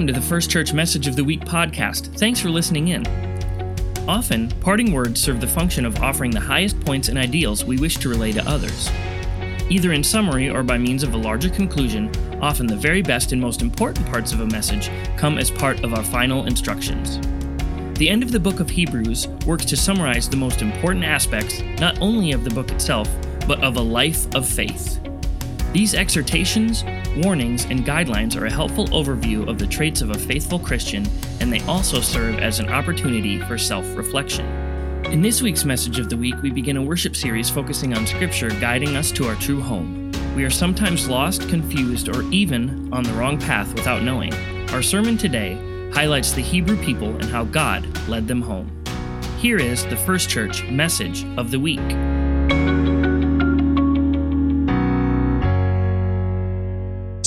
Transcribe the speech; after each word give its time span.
welcome 0.00 0.14
to 0.14 0.18
the 0.18 0.26
First 0.26 0.50
Church 0.50 0.72
Message 0.72 1.06
of 1.08 1.14
the 1.14 1.22
Week 1.22 1.42
podcast. 1.42 2.06
Thanks 2.16 2.40
for 2.40 2.48
listening 2.48 2.88
in. 2.88 3.06
Often, 4.08 4.48
parting 4.60 4.92
words 4.92 5.20
serve 5.20 5.42
the 5.42 5.46
function 5.46 5.84
of 5.84 6.00
offering 6.00 6.30
the 6.30 6.40
highest 6.40 6.80
points 6.80 7.08
and 7.10 7.18
ideals 7.18 7.66
we 7.66 7.76
wish 7.76 7.98
to 7.98 8.08
relay 8.08 8.32
to 8.32 8.48
others. 8.48 8.90
Either 9.68 9.92
in 9.92 10.02
summary 10.02 10.48
or 10.48 10.62
by 10.62 10.78
means 10.78 11.02
of 11.02 11.12
a 11.12 11.18
larger 11.18 11.50
conclusion, 11.50 12.10
often 12.40 12.66
the 12.66 12.76
very 12.76 13.02
best 13.02 13.32
and 13.32 13.42
most 13.42 13.60
important 13.60 14.06
parts 14.06 14.32
of 14.32 14.40
a 14.40 14.46
message 14.46 14.90
come 15.18 15.36
as 15.36 15.50
part 15.50 15.84
of 15.84 15.92
our 15.92 16.02
final 16.02 16.46
instructions. 16.46 17.18
The 17.98 18.08
end 18.08 18.22
of 18.22 18.32
the 18.32 18.40
book 18.40 18.58
of 18.58 18.70
Hebrews 18.70 19.28
works 19.44 19.66
to 19.66 19.76
summarize 19.76 20.30
the 20.30 20.36
most 20.38 20.62
important 20.62 21.04
aspects 21.04 21.60
not 21.78 22.00
only 22.00 22.32
of 22.32 22.42
the 22.42 22.54
book 22.54 22.70
itself, 22.70 23.10
but 23.46 23.62
of 23.62 23.76
a 23.76 23.82
life 23.82 24.34
of 24.34 24.48
faith. 24.48 24.98
These 25.74 25.92
exhortations, 25.92 26.84
warnings, 27.16 27.64
and 27.64 27.84
guidelines 27.84 28.40
are 28.40 28.46
a 28.46 28.50
helpful 28.50 28.86
overview 28.88 29.48
of 29.48 29.58
the 29.58 29.66
traits 29.66 30.00
of 30.00 30.10
a 30.10 30.18
faithful 30.18 30.58
Christian, 30.58 31.06
and 31.40 31.52
they 31.52 31.60
also 31.62 32.00
serve 32.00 32.38
as 32.38 32.60
an 32.60 32.68
opportunity 32.68 33.38
for 33.40 33.58
self 33.58 33.84
reflection. 33.96 34.46
In 35.06 35.22
this 35.22 35.42
week's 35.42 35.64
message 35.64 35.98
of 35.98 36.08
the 36.08 36.16
week, 36.16 36.40
we 36.42 36.50
begin 36.50 36.76
a 36.76 36.82
worship 36.82 37.16
series 37.16 37.50
focusing 37.50 37.94
on 37.94 38.06
Scripture 38.06 38.50
guiding 38.50 38.96
us 38.96 39.10
to 39.12 39.26
our 39.26 39.34
true 39.36 39.60
home. 39.60 40.12
We 40.36 40.44
are 40.44 40.50
sometimes 40.50 41.08
lost, 41.08 41.48
confused, 41.48 42.08
or 42.08 42.22
even 42.30 42.92
on 42.92 43.02
the 43.02 43.12
wrong 43.14 43.38
path 43.38 43.74
without 43.74 44.02
knowing. 44.02 44.32
Our 44.70 44.82
sermon 44.82 45.18
today 45.18 45.54
highlights 45.92 46.32
the 46.32 46.42
Hebrew 46.42 46.76
people 46.84 47.08
and 47.16 47.24
how 47.24 47.44
God 47.44 47.86
led 48.08 48.28
them 48.28 48.42
home. 48.42 48.70
Here 49.38 49.58
is 49.58 49.84
the 49.86 49.96
First 49.96 50.28
Church 50.28 50.62
message 50.64 51.24
of 51.36 51.50
the 51.50 51.58
week. 51.58 51.80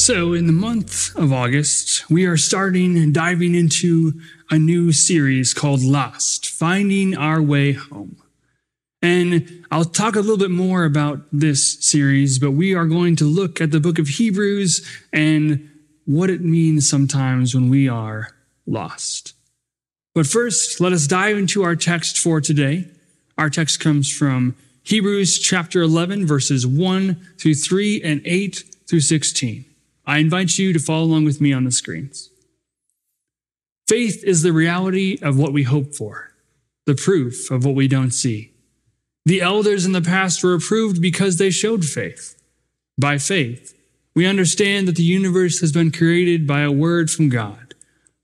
So, 0.03 0.33
in 0.33 0.47
the 0.47 0.51
month 0.51 1.15
of 1.15 1.31
August, 1.31 2.09
we 2.09 2.25
are 2.25 2.35
starting 2.35 2.97
and 2.97 3.13
diving 3.13 3.55
into 3.55 4.19
a 4.49 4.59
new 4.59 4.91
series 4.91 5.53
called 5.53 5.81
Lost 5.81 6.49
Finding 6.49 7.15
Our 7.15 7.41
Way 7.41 7.71
Home. 7.71 8.21
And 9.01 9.65
I'll 9.71 9.85
talk 9.85 10.17
a 10.17 10.19
little 10.19 10.35
bit 10.35 10.51
more 10.51 10.83
about 10.83 11.21
this 11.31 11.79
series, 11.79 12.37
but 12.37 12.51
we 12.51 12.75
are 12.75 12.83
going 12.85 13.15
to 13.15 13.23
look 13.23 13.61
at 13.61 13.71
the 13.71 13.79
book 13.79 13.97
of 13.97 14.09
Hebrews 14.09 14.85
and 15.13 15.69
what 16.03 16.29
it 16.29 16.41
means 16.41 16.89
sometimes 16.89 17.55
when 17.55 17.69
we 17.69 17.87
are 17.87 18.35
lost. 18.67 19.33
But 20.13 20.27
first, 20.27 20.81
let 20.81 20.91
us 20.91 21.07
dive 21.07 21.37
into 21.37 21.63
our 21.63 21.77
text 21.77 22.17
for 22.17 22.41
today. 22.41 22.89
Our 23.37 23.49
text 23.49 23.79
comes 23.79 24.11
from 24.11 24.57
Hebrews 24.83 25.39
chapter 25.39 25.81
11, 25.81 26.27
verses 26.27 26.67
1 26.67 27.15
through 27.39 27.55
3 27.55 28.01
and 28.03 28.21
8 28.25 28.63
through 28.85 28.99
16. 28.99 29.63
I 30.05 30.17
invite 30.17 30.57
you 30.57 30.73
to 30.73 30.79
follow 30.79 31.05
along 31.05 31.25
with 31.25 31.39
me 31.39 31.53
on 31.53 31.63
the 31.63 31.71
screens. 31.71 32.29
Faith 33.87 34.23
is 34.23 34.41
the 34.41 34.53
reality 34.53 35.17
of 35.21 35.37
what 35.37 35.53
we 35.53 35.63
hope 35.63 35.93
for, 35.93 36.31
the 36.85 36.95
proof 36.95 37.51
of 37.51 37.65
what 37.65 37.75
we 37.75 37.87
don't 37.87 38.11
see. 38.11 38.53
The 39.25 39.41
elders 39.41 39.85
in 39.85 39.93
the 39.93 40.01
past 40.01 40.43
were 40.43 40.53
approved 40.53 41.01
because 41.01 41.37
they 41.37 41.49
showed 41.49 41.85
faith. 41.85 42.41
By 42.97 43.17
faith, 43.17 43.77
we 44.15 44.25
understand 44.25 44.87
that 44.87 44.95
the 44.95 45.03
universe 45.03 45.59
has 45.61 45.71
been 45.71 45.91
created 45.91 46.45
by 46.45 46.61
a 46.61 46.71
word 46.71 47.09
from 47.09 47.29
God, 47.29 47.73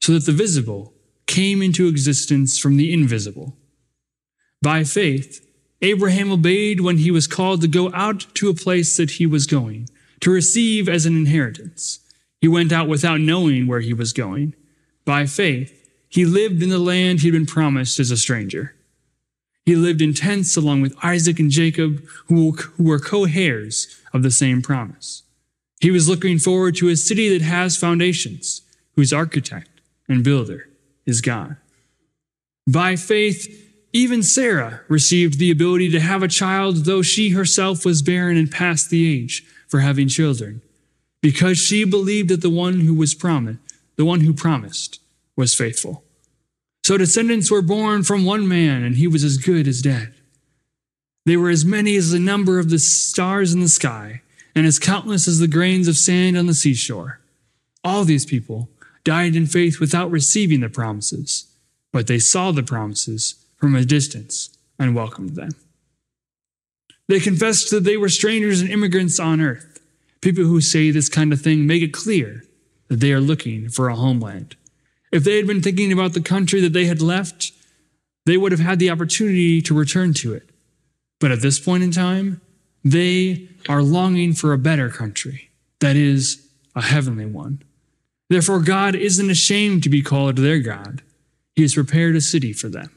so 0.02 0.14
that 0.14 0.26
the 0.26 0.32
visible 0.32 0.94
came 1.26 1.62
into 1.62 1.88
existence 1.88 2.60
from 2.60 2.78
the 2.78 2.92
invisible. 2.94 3.56
By 4.62 4.84
faith, 4.84 5.46
Abraham 5.82 6.32
obeyed 6.32 6.82
when 6.82 6.98
he 6.98 7.12
was 7.12 7.28
called 7.28 7.62
to 7.62 7.68
go 7.68 7.92
out 7.94 8.26
to 8.36 8.50
a 8.50 8.54
place 8.54 8.98
that 8.98 9.12
he 9.12 9.26
was 9.26 9.48
going 9.48 9.88
to 10.22 10.32
receive 10.32 10.90
as 10.90 11.06
an 11.06 11.16
inheritance. 11.16 12.00
He 12.42 12.48
went 12.48 12.72
out 12.72 12.88
without 12.88 13.20
knowing 13.20 13.68
where 13.68 13.82
he 13.82 13.94
was 13.94 14.14
going. 14.14 14.56
By 15.06 15.26
faith, 15.26 15.76
he 16.10 16.26
lived 16.26 16.64
in 16.64 16.70
the 16.70 16.80
land 16.80 17.20
he'd 17.20 17.32
been 17.32 17.46
promised 17.46 18.00
as 18.00 18.12
a 18.12 18.18
stranger. 18.18 18.76
He 19.66 19.76
lived 19.76 20.02
in 20.02 20.14
tents 20.14 20.58
along 20.58 20.82
with 20.82 20.98
Isaac 21.04 21.40
and 21.40 21.52
Jacob, 21.52 22.04
who 22.28 22.58
were 22.78 23.00
co 23.00 23.26
heirs 23.26 24.02
of 24.14 24.24
the 24.24 24.32
same 24.32 24.62
promise. 24.62 25.24
He 25.80 25.92
was 25.92 26.10
looking 26.10 26.40
forward 26.40 26.76
to 26.78 26.90
a 26.90 26.96
city 26.96 27.30
that 27.30 27.44
has 27.44 27.78
foundations, 27.78 28.64
whose 28.96 29.14
architect 29.14 29.70
and 30.08 30.24
builder 30.24 30.70
is 31.06 31.22
God. 31.22 31.56
By 32.68 32.96
faith, 32.96 33.68
even 33.94 34.24
Sarah 34.24 34.82
received 34.88 35.40
the 35.40 35.52
ability 35.52 35.90
to 35.92 36.00
have 36.00 36.22
a 36.22 36.28
child, 36.28 36.86
though 36.86 37.02
she 37.02 37.30
herself 37.30 37.86
was 37.86 38.02
barren 38.02 38.38
and 38.38 38.52
past 38.52 38.90
the 38.90 39.08
age 39.08 39.46
for 39.70 39.80
having 39.80 40.10
children, 40.10 40.62
because 41.22 41.58
she 41.58 41.86
believed 41.86 42.30
that 42.30 42.42
the 42.42 42.50
one 42.50 42.82
who 42.82 42.94
was 42.94 43.14
promised, 43.14 43.60
the 43.96 44.04
one 44.04 44.22
who 44.22 44.34
promised, 44.34 45.00
was 45.38 45.56
faithful. 45.56 46.04
So 46.84 46.98
descendants 46.98 47.50
were 47.52 47.62
born 47.62 48.04
from 48.04 48.26
one 48.26 48.48
man, 48.48 48.84
and 48.84 48.96
he 48.96 49.08
was 49.08 49.24
as 49.24 49.38
good 49.38 49.68
as 49.68 49.82
dead. 49.82 50.14
They 51.26 51.38
were 51.38 51.50
as 51.50 51.64
many 51.64 51.96
as 51.96 52.12
the 52.12 52.20
number 52.20 52.60
of 52.60 52.70
the 52.70 52.80
stars 52.80 53.54
in 53.54 53.60
the 53.60 53.70
sky, 53.70 54.22
and 54.56 54.66
as 54.66 54.80
countless 54.80 55.28
as 55.28 55.40
the 55.40 55.48
grains 55.48 55.88
of 55.88 55.98
sand 55.98 56.36
on 56.36 56.48
the 56.48 56.54
seashore. 56.54 57.20
All 57.84 58.04
these 58.04 58.26
people 58.26 58.70
died 59.04 59.36
in 59.36 59.46
faith 59.46 59.80
without 59.80 60.12
receiving 60.12 60.62
the 60.62 60.70
promises, 60.70 61.48
but 61.94 62.08
they 62.08 62.20
saw 62.20 62.52
the 62.52 62.64
promises 62.64 63.36
from 63.58 63.76
a 63.76 63.86
distance 63.86 64.50
and 64.80 64.96
welcomed 64.96 65.36
them. 65.36 65.52
They 67.10 67.20
confessed 67.20 67.72
that 67.72 67.84
they 67.84 67.98
were 67.98 68.08
strangers 68.08 68.62
and 68.62 68.70
immigrants 68.70 69.20
on 69.20 69.42
earth. 69.42 69.82
People 70.22 70.44
who 70.44 70.62
say 70.62 70.92
this 70.92 71.10
kind 71.10 71.34
of 71.34 71.42
thing 71.42 71.66
make 71.66 71.82
it 71.82 71.92
clear 71.92 72.44
that 72.88 73.00
they 73.00 73.12
are 73.12 73.20
looking 73.20 73.68
for 73.68 73.90
a 73.90 73.96
homeland. 73.96 74.56
If 75.12 75.24
they 75.24 75.38
had 75.38 75.48
been 75.48 75.64
thinking 75.64 75.92
about 75.92 76.14
the 76.14 76.22
country 76.22 76.62
that 76.62 76.72
they 76.74 76.86
had 76.86 77.02
left, 77.02 77.52
they 78.28 78.38
would 78.38 78.52
have 78.52 78.62
had 78.62 78.78
the 78.78 78.92
opportunity 78.92 79.60
to 79.60 79.74
return 79.74 80.14
to 80.16 80.34
it. 80.34 80.48
But 81.20 81.32
at 81.32 81.42
this 81.42 81.60
point 81.60 81.82
in 81.82 81.92
time, 81.92 82.42
they 82.86 83.50
are 83.68 83.82
longing 83.82 84.34
for 84.34 84.54
a 84.54 84.60
better 84.60 84.90
country, 84.90 85.50
that 85.80 85.96
is, 85.96 86.48
a 86.76 86.82
heavenly 86.84 87.26
one. 87.26 87.64
Therefore, 88.30 88.60
God 88.60 88.94
isn't 88.94 89.32
ashamed 89.32 89.82
to 89.82 89.90
be 89.90 90.04
called 90.04 90.38
their 90.38 90.60
God. 90.60 91.02
He 91.56 91.64
has 91.64 91.74
prepared 91.74 92.16
a 92.16 92.22
city 92.22 92.54
for 92.54 92.70
them. 92.70 92.92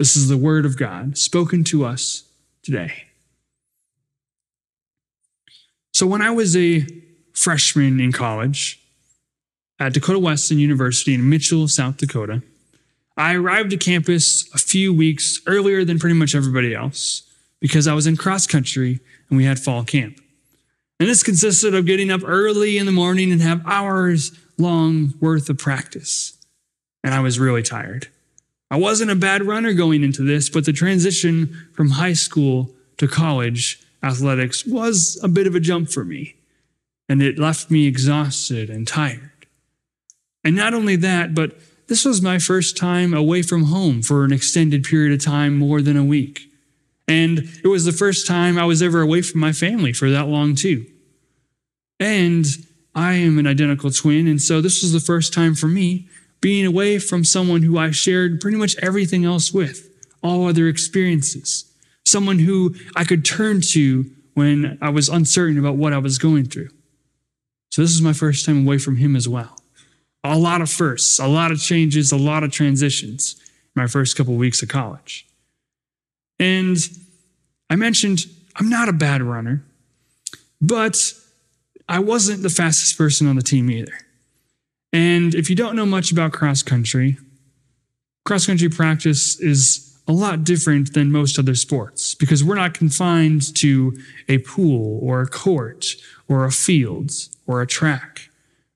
This 0.00 0.16
is 0.16 0.28
the 0.28 0.38
word 0.38 0.64
of 0.64 0.78
God 0.78 1.18
spoken 1.18 1.62
to 1.64 1.84
us 1.84 2.24
today. 2.62 3.04
So, 5.92 6.06
when 6.06 6.22
I 6.22 6.30
was 6.30 6.56
a 6.56 6.86
freshman 7.34 8.00
in 8.00 8.10
college 8.10 8.80
at 9.78 9.92
Dakota 9.92 10.18
Wesleyan 10.18 10.58
University 10.58 11.12
in 11.12 11.28
Mitchell, 11.28 11.68
South 11.68 11.98
Dakota, 11.98 12.42
I 13.18 13.34
arrived 13.34 13.74
at 13.74 13.80
campus 13.80 14.48
a 14.54 14.58
few 14.58 14.90
weeks 14.94 15.38
earlier 15.46 15.84
than 15.84 15.98
pretty 15.98 16.16
much 16.16 16.34
everybody 16.34 16.74
else 16.74 17.24
because 17.60 17.86
I 17.86 17.92
was 17.92 18.06
in 18.06 18.16
cross 18.16 18.46
country 18.46 19.00
and 19.28 19.36
we 19.36 19.44
had 19.44 19.58
fall 19.58 19.84
camp. 19.84 20.18
And 20.98 21.10
this 21.10 21.22
consisted 21.22 21.74
of 21.74 21.84
getting 21.84 22.10
up 22.10 22.22
early 22.24 22.78
in 22.78 22.86
the 22.86 22.92
morning 22.92 23.30
and 23.32 23.42
have 23.42 23.60
hours 23.66 24.32
long 24.56 25.12
worth 25.20 25.50
of 25.50 25.58
practice. 25.58 26.38
And 27.04 27.12
I 27.12 27.20
was 27.20 27.38
really 27.38 27.62
tired. 27.62 28.08
I 28.70 28.76
wasn't 28.76 29.10
a 29.10 29.16
bad 29.16 29.42
runner 29.42 29.72
going 29.72 30.04
into 30.04 30.22
this, 30.22 30.48
but 30.48 30.64
the 30.64 30.72
transition 30.72 31.68
from 31.72 31.90
high 31.90 32.12
school 32.12 32.70
to 32.98 33.08
college 33.08 33.82
athletics 34.02 34.64
was 34.64 35.18
a 35.22 35.28
bit 35.28 35.46
of 35.46 35.54
a 35.54 35.60
jump 35.60 35.90
for 35.90 36.04
me, 36.04 36.36
and 37.08 37.20
it 37.20 37.38
left 37.38 37.70
me 37.70 37.86
exhausted 37.86 38.70
and 38.70 38.86
tired. 38.86 39.30
And 40.44 40.54
not 40.54 40.72
only 40.72 40.96
that, 40.96 41.34
but 41.34 41.58
this 41.88 42.04
was 42.04 42.22
my 42.22 42.38
first 42.38 42.76
time 42.76 43.12
away 43.12 43.42
from 43.42 43.64
home 43.64 44.00
for 44.00 44.24
an 44.24 44.32
extended 44.32 44.84
period 44.84 45.12
of 45.12 45.24
time, 45.24 45.58
more 45.58 45.82
than 45.82 45.96
a 45.96 46.04
week. 46.04 46.48
And 47.08 47.40
it 47.64 47.66
was 47.66 47.84
the 47.84 47.92
first 47.92 48.26
time 48.26 48.56
I 48.56 48.64
was 48.64 48.80
ever 48.80 49.02
away 49.02 49.22
from 49.22 49.40
my 49.40 49.52
family 49.52 49.92
for 49.92 50.08
that 50.10 50.28
long, 50.28 50.54
too. 50.54 50.86
And 51.98 52.46
I 52.94 53.14
am 53.14 53.38
an 53.38 53.46
identical 53.48 53.90
twin, 53.90 54.28
and 54.28 54.40
so 54.40 54.60
this 54.60 54.82
was 54.82 54.92
the 54.92 55.00
first 55.00 55.32
time 55.32 55.56
for 55.56 55.66
me 55.66 56.08
being 56.40 56.66
away 56.66 56.98
from 56.98 57.24
someone 57.24 57.62
who 57.62 57.78
I 57.78 57.90
shared 57.90 58.40
pretty 58.40 58.56
much 58.56 58.76
everything 58.78 59.24
else 59.24 59.52
with, 59.52 59.88
all 60.22 60.46
other 60.46 60.68
experiences, 60.68 61.64
someone 62.06 62.38
who 62.38 62.74
I 62.96 63.04
could 63.04 63.24
turn 63.24 63.60
to 63.72 64.10
when 64.34 64.78
I 64.80 64.88
was 64.90 65.08
uncertain 65.08 65.58
about 65.58 65.76
what 65.76 65.92
I 65.92 65.98
was 65.98 66.18
going 66.18 66.46
through. 66.46 66.70
So 67.70 67.82
this 67.82 67.90
is 67.92 68.02
my 68.02 68.12
first 68.12 68.46
time 68.46 68.66
away 68.66 68.78
from 68.78 68.96
him 68.96 69.14
as 69.14 69.28
well. 69.28 69.56
A 70.24 70.36
lot 70.36 70.60
of 70.60 70.70
firsts, 70.70 71.18
a 71.18 71.26
lot 71.26 71.50
of 71.50 71.60
changes, 71.60 72.12
a 72.12 72.16
lot 72.16 72.42
of 72.42 72.50
transitions 72.50 73.36
my 73.74 73.86
first 73.86 74.16
couple 74.16 74.34
of 74.34 74.40
weeks 74.40 74.62
of 74.62 74.68
college. 74.68 75.26
And 76.38 76.76
I 77.68 77.76
mentioned 77.76 78.26
I'm 78.56 78.68
not 78.68 78.88
a 78.88 78.92
bad 78.92 79.22
runner, 79.22 79.62
but 80.60 81.12
I 81.88 81.98
wasn't 82.00 82.42
the 82.42 82.50
fastest 82.50 82.98
person 82.98 83.26
on 83.26 83.36
the 83.36 83.42
team 83.42 83.70
either. 83.70 83.98
And 84.92 85.34
if 85.34 85.48
you 85.48 85.56
don't 85.56 85.76
know 85.76 85.86
much 85.86 86.10
about 86.10 86.32
cross 86.32 86.62
country, 86.62 87.16
cross 88.24 88.46
country 88.46 88.68
practice 88.68 89.38
is 89.40 89.98
a 90.08 90.12
lot 90.12 90.42
different 90.42 90.92
than 90.94 91.12
most 91.12 91.38
other 91.38 91.54
sports 91.54 92.14
because 92.14 92.42
we're 92.42 92.56
not 92.56 92.74
confined 92.74 93.54
to 93.56 93.96
a 94.28 94.38
pool 94.38 94.98
or 95.02 95.20
a 95.20 95.26
court 95.28 95.86
or 96.26 96.44
a 96.44 96.50
field 96.50 97.12
or 97.46 97.62
a 97.62 97.66
track. 97.66 98.28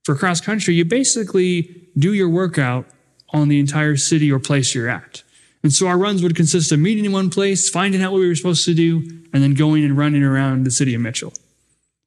For 0.05 0.15
cross 0.15 0.41
country, 0.41 0.75
you 0.75 0.85
basically 0.85 1.89
do 1.99 2.13
your 2.13 2.29
workout 2.29 2.87
on 3.31 3.49
the 3.49 3.59
entire 3.59 3.97
city 3.97 4.31
or 4.31 4.39
place 4.39 4.75
you're 4.75 4.89
at. 4.89 5.23
And 5.65 5.73
so 5.73 5.89
our 5.89 5.99
runs 5.99 6.23
would 6.23 6.37
consist 6.37 6.71
of 6.73 6.79
meeting 6.79 7.07
in 7.07 7.13
one 7.13 7.31
place, 7.31 7.71
finding 7.71 8.03
out 8.03 8.13
what 8.13 8.21
we 8.21 8.29
were 8.29 8.35
supposed 8.35 8.65
to 8.67 8.75
do, 8.75 8.99
and 9.33 9.43
then 9.43 9.55
going 9.55 9.83
and 9.83 9.97
running 9.97 10.23
around 10.23 10.65
the 10.65 10.71
city 10.71 10.95
of 10.95 11.01
Mitchell. 11.01 11.33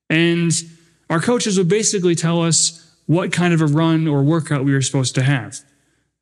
And 0.10 0.52
our 1.10 1.20
coaches 1.20 1.58
would 1.58 1.68
basically 1.68 2.16
tell 2.16 2.44
us 2.44 2.87
what 3.08 3.32
kind 3.32 3.54
of 3.54 3.62
a 3.62 3.66
run 3.66 4.08
or 4.08 4.22
workout 4.22 4.64
we 4.64 4.74
were 4.74 4.82
supposed 4.82 5.16
to 5.16 5.24
have. 5.24 5.60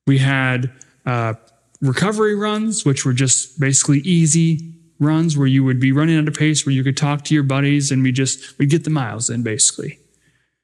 We 0.07 0.19
had 0.19 0.71
uh, 1.05 1.33
recovery 1.81 2.35
runs, 2.35 2.85
which 2.85 3.05
were 3.05 3.13
just 3.13 3.59
basically 3.59 3.99
easy 3.99 4.71
runs 4.99 5.37
where 5.37 5.47
you 5.47 5.63
would 5.63 5.79
be 5.79 5.91
running 5.91 6.17
at 6.17 6.27
a 6.27 6.31
pace 6.31 6.65
where 6.65 6.73
you 6.73 6.83
could 6.83 6.95
talk 6.95 7.23
to 7.25 7.33
your 7.33 7.43
buddies 7.43 7.91
and 7.91 8.01
we 8.01 8.11
just 8.11 8.57
we'd 8.57 8.69
get 8.69 8.85
the 8.85 8.89
miles 8.89 9.29
in 9.29 9.43
basically. 9.43 9.99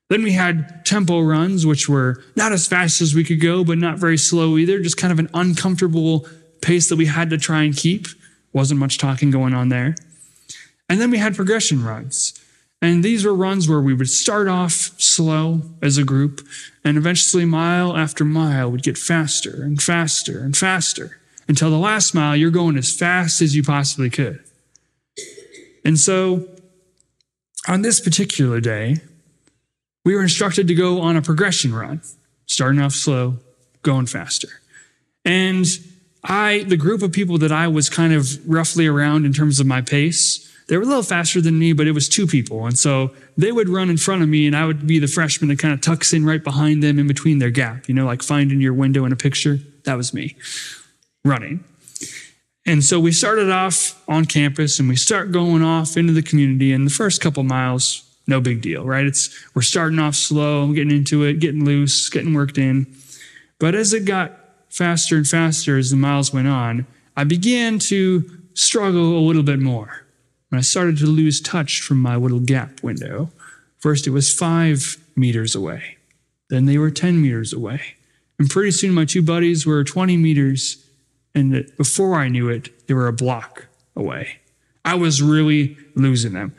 Then 0.09 0.23
we 0.23 0.33
had 0.33 0.85
tempo 0.85 1.21
runs, 1.21 1.65
which 1.65 1.88
were 1.88 2.21
not 2.35 2.51
as 2.51 2.67
fast 2.67 3.01
as 3.01 3.15
we 3.15 3.24
could 3.24 3.39
go, 3.39 3.63
but 3.63 3.77
not 3.77 3.97
very 3.97 4.17
slow 4.17 4.57
either, 4.57 4.79
just 4.79 4.97
kind 4.97 5.12
of 5.12 5.19
an 5.19 5.29
uncomfortable 5.33 6.27
pace 6.62 6.89
that 6.89 6.97
we 6.97 7.06
had 7.06 7.29
to 7.29 7.38
try 7.38 7.63
and 7.63 7.75
keep. 7.75 8.07
Wasn't 8.51 8.79
much 8.79 8.97
talking 8.97 9.31
going 9.31 9.53
on 9.53 9.69
there. 9.69 9.95
And 10.89 11.00
then 11.00 11.12
we 11.12 11.17
had 11.17 11.35
progression 11.35 11.83
runs. 11.83 12.33
And 12.81 13.04
these 13.04 13.24
were 13.24 13.33
runs 13.33 13.69
where 13.69 13.80
we 13.80 13.94
would 13.94 14.10
start 14.10 14.48
off 14.48 14.72
slow 14.72 15.62
as 15.81 15.98
a 15.98 16.04
group, 16.04 16.42
and 16.83 16.98
eventually, 16.98 17.45
mile 17.45 17.95
after 17.95 18.25
mile, 18.25 18.72
would 18.72 18.81
get 18.81 18.98
faster 18.98 19.62
and 19.62 19.81
faster 19.81 20.39
and 20.39 20.57
faster 20.57 21.22
until 21.48 21.69
the 21.69 21.78
last 21.78 22.16
mile, 22.16 22.36
you're 22.36 22.50
going 22.50 22.78
as 22.78 22.95
fast 22.95 23.42
as 23.42 23.56
you 23.56 23.62
possibly 23.62 24.10
could. 24.10 24.44
And 25.83 26.00
so, 26.00 26.48
on 27.68 27.81
this 27.81 28.00
particular 28.00 28.60
day, 28.60 29.01
we 30.06 30.16
were 30.16 30.22
instructed 30.22 30.68
to 30.68 30.74
go 30.74 31.01
on 31.01 31.16
a 31.16 31.22
progression 31.22 31.74
run, 31.74 32.01
starting 32.45 32.81
off 32.81 32.94
slow, 32.94 33.38
going 33.84 34.06
faster. 34.06 34.48
And 35.25 35.66
I, 36.24 36.63
the 36.68 36.77
group 36.77 37.01
of 37.01 37.12
people 37.12 37.38
that 37.39 37.51
I 37.51 37.68
was 37.68 37.89
kind 37.89 38.13
of 38.13 38.48
roughly 38.50 38.88
around 38.88 39.25
in 39.25 39.34
terms 39.34 39.60
of 39.60 39.68
my 39.68 39.81
pace, 39.81 40.50
they 40.71 40.77
were 40.77 40.83
a 40.83 40.88
little 40.88 41.03
faster 41.03 41.41
than 41.41 41.59
me, 41.59 41.73
but 41.73 41.85
it 41.85 41.91
was 41.91 42.07
two 42.07 42.25
people. 42.25 42.65
And 42.65 42.79
so 42.79 43.12
they 43.35 43.51
would 43.51 43.68
run 43.68 43.89
in 43.89 43.97
front 43.97 44.23
of 44.23 44.29
me, 44.29 44.47
and 44.47 44.56
I 44.56 44.65
would 44.65 44.88
be 44.88 45.00
the 45.00 45.07
freshman 45.07 45.50
that 45.50 45.59
kind 45.59 45.73
of 45.73 45.81
tucks 45.81 46.13
in 46.13 46.23
right 46.23 46.41
behind 46.41 46.81
them 46.81 46.97
in 46.97 47.07
between 47.07 47.39
their 47.39 47.50
gap, 47.50 47.89
you 47.89 47.94
know, 47.94 48.06
like 48.06 48.23
finding 48.23 48.62
your 48.62 48.73
window 48.73 49.03
in 49.03 49.12
a 49.12 49.18
picture. 49.18 49.59
That 49.83 49.97
was 49.97 50.13
me 50.13 50.38
running. 51.25 51.65
And 52.65 52.85
so 52.85 53.01
we 53.01 53.12
started 53.12 53.51
off 53.51 54.01
on 54.07 54.23
campus 54.23 54.79
and 54.79 54.88
we 54.88 54.95
start 54.95 55.33
going 55.33 55.62
off 55.62 55.97
into 55.97 56.13
the 56.13 56.21
community. 56.21 56.71
And 56.71 56.85
the 56.85 56.91
first 56.91 57.19
couple 57.19 57.44
miles, 57.44 58.09
no 58.25 58.39
big 58.39 58.62
deal, 58.62 58.85
right? 58.85 59.06
It's 59.06 59.29
we're 59.53 59.63
starting 59.63 60.00
off 60.00 60.15
slow, 60.15 60.71
getting 60.71 60.95
into 60.95 61.25
it, 61.25 61.41
getting 61.41 61.65
loose, 61.65 62.07
getting 62.07 62.33
worked 62.33 62.57
in. 62.57 62.88
But 63.59 63.75
as 63.75 63.91
it 63.91 64.06
got 64.06 64.39
faster 64.69 65.17
and 65.17 65.27
faster 65.27 65.77
as 65.77 65.89
the 65.89 65.97
miles 65.97 66.31
went 66.31 66.47
on, 66.47 66.88
I 67.17 67.25
began 67.25 67.77
to 67.79 68.24
struggle 68.53 69.17
a 69.17 69.19
little 69.19 69.44
bit 69.44 69.59
more. 69.59 70.06
And 70.51 70.59
I 70.59 70.62
started 70.62 70.98
to 70.98 71.06
lose 71.06 71.42
touch 71.42 71.81
from 71.81 72.00
my 72.00 72.15
little 72.15 72.39
gap 72.39 72.83
window. 72.83 73.31
First, 73.80 74.06
it 74.06 74.12
was 74.12 74.33
five 74.33 74.98
meters 75.15 75.56
away. 75.56 75.98
Then 76.50 76.65
they 76.65 76.77
were 76.77 76.92
10 76.92 77.21
meters 77.21 77.53
away. 77.53 77.95
And 78.38 78.50
pretty 78.50 78.71
soon, 78.71 78.94
my 78.94 79.06
two 79.06 79.21
buddies 79.21 79.65
were 79.65 79.83
20 79.83 80.18
meters. 80.18 80.86
And 81.33 81.71
before 81.77 82.15
I 82.15 82.27
knew 82.27 82.50
it, 82.50 82.88
they 82.88 82.94
were 82.94 83.07
a 83.07 83.13
block 83.13 83.68
away. 83.95 84.39
I 84.83 84.95
was 84.95 85.21
really 85.21 85.77
losing 85.95 86.33
them. 86.33 86.53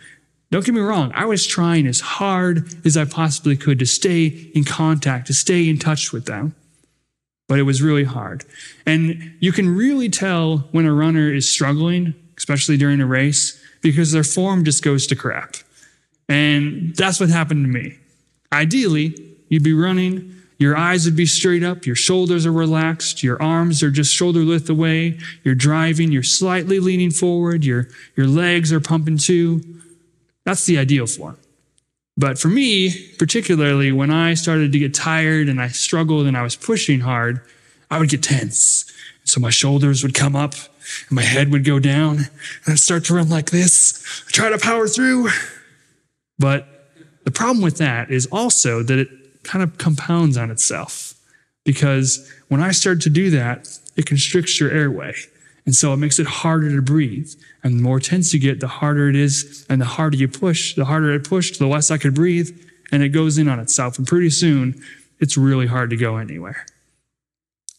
Don't 0.50 0.65
get 0.65 0.75
me 0.75 0.81
wrong, 0.81 1.12
I 1.15 1.25
was 1.25 1.47
trying 1.47 1.87
as 1.87 2.00
hard 2.00 2.75
as 2.85 2.94
I 2.97 3.06
possibly 3.06 3.56
could 3.56 3.79
to 3.79 3.87
stay 3.87 4.27
in 4.55 4.65
contact, 4.65 5.29
to 5.29 5.35
stay 5.35 5.69
in 5.69 5.79
touch 5.79 6.12
with 6.12 6.27
them 6.27 6.55
but 7.53 7.59
it 7.59 7.65
was 7.65 7.83
really 7.83 8.05
hard. 8.05 8.47
And 8.87 9.35
you 9.41 9.53
can 9.53 9.69
really 9.77 10.09
tell 10.09 10.69
when 10.73 10.87
a 10.87 10.94
runner 10.94 11.31
is 11.31 11.47
struggling, 11.47 12.15
especially 12.39 12.79
during 12.79 12.99
a 13.03 13.06
race, 13.06 13.62
because 13.82 14.12
their 14.12 14.25
form 14.25 14.64
just 14.64 14.82
goes 14.82 15.06
to 15.08 15.17
crap. 15.17 15.56
And 16.29 16.96
that's 16.96 17.20
what 17.20 17.29
happened 17.29 17.67
to 17.67 17.70
me. 17.70 17.99
Ideally, 18.52 19.14
you'd 19.49 19.64
be 19.64 19.75
running, 19.75 20.34
your 20.58 20.76
eyes 20.76 21.05
would 21.05 21.17
be 21.17 21.26
straight 21.26 21.64
up, 21.64 21.84
your 21.84 21.96
shoulders 21.96 22.46
are 22.46 22.52
relaxed, 22.52 23.23
your 23.23 23.43
arms 23.43 23.82
are 23.82 23.90
just 23.90 24.14
shoulder 24.14 24.44
width 24.44 24.70
away, 24.70 25.19
you're 25.43 25.55
driving, 25.55 26.12
you're 26.12 26.23
slightly 26.23 26.79
leaning 26.79 27.11
forward, 27.11 27.64
your, 27.64 27.88
your 28.17 28.26
legs 28.26 28.73
are 28.73 28.81
pumping 28.81 29.19
too. 29.19 29.61
That's 30.44 30.64
the 30.64 30.79
ideal 30.79 31.06
form. 31.06 31.37
But 32.17 32.38
for 32.38 32.49
me, 32.49 33.14
particularly 33.19 33.90
when 33.90 34.11
I 34.11 34.34
started 34.34 34.70
to 34.73 34.79
get 34.79 34.94
tired 34.94 35.49
and 35.49 35.61
I 35.61 35.69
struggled 35.69 36.26
and 36.26 36.37
I 36.37 36.43
was 36.43 36.56
pushing 36.56 37.00
hard, 37.00 37.40
I 37.90 37.99
would 37.99 38.11
get 38.11 38.23
tense. 38.23 38.90
So 39.25 39.40
my 39.40 39.50
shoulders 39.50 40.02
would 40.02 40.14
come 40.14 40.37
up 40.37 40.55
and 41.08 41.17
my 41.17 41.23
head 41.23 41.50
would 41.52 41.64
go 41.64 41.79
down 41.79 42.17
and 42.17 42.29
I'd 42.69 42.79
start 42.79 43.05
to 43.06 43.14
run 43.14 43.29
like 43.29 43.50
this, 43.50 44.05
I'd 44.26 44.32
try 44.32 44.50
to 44.50 44.58
power 44.58 44.87
through. 44.88 45.29
But 46.38 46.67
the 47.25 47.31
problem 47.31 47.62
with 47.62 47.79
that 47.79 48.11
is 48.11 48.26
also 48.26 48.82
that 48.82 48.99
it 48.99 49.08
kind 49.43 49.62
of 49.62 49.79
compounds 49.79 50.37
on 50.37 50.50
itself 50.50 51.14
because 51.64 52.31
when 52.49 52.61
I 52.62 52.73
start 52.73 53.00
to 53.02 53.11
do 53.11 53.31
that, 53.31 53.69
it 53.96 54.06
constricts 54.06 54.58
your 54.61 54.70
airway. 54.70 55.14
And 55.64 55.75
so 55.75 55.93
it 55.93 55.99
makes 55.99 56.19
it 56.19 56.26
harder 56.26 56.75
to 56.75 56.82
breathe. 56.82 57.32
And 57.62 57.79
the 57.79 57.82
more 57.82 58.00
tense 58.00 58.34
you 58.34 58.40
get, 58.40 58.61
the 58.61 58.67
harder 58.67 59.08
it 59.08 59.14
is. 59.14 59.64
And 59.69 59.81
the 59.81 59.87
harder 59.87 60.17
you 60.17 60.26
push, 60.26 60.75
the 60.75 60.87
harder 60.87 61.12
it 61.12 61.29
pushed, 61.29 61.58
the 61.58 61.69
less 61.69 61.90
I 61.90 61.99
could 61.99 62.14
breathe. 62.14 62.50
And 62.90 63.02
it 63.02 63.11
goes 63.11 63.38
in 63.38 63.49
on 63.49 63.61
itself. 63.61 63.96
And 63.96 64.06
pretty 64.06 64.31
soon, 64.31 64.82
it's 65.20 65.37
really 65.37 65.67
hard 65.67 65.90
to 65.90 65.96
go 65.96 66.17
anywhere. 66.17 66.67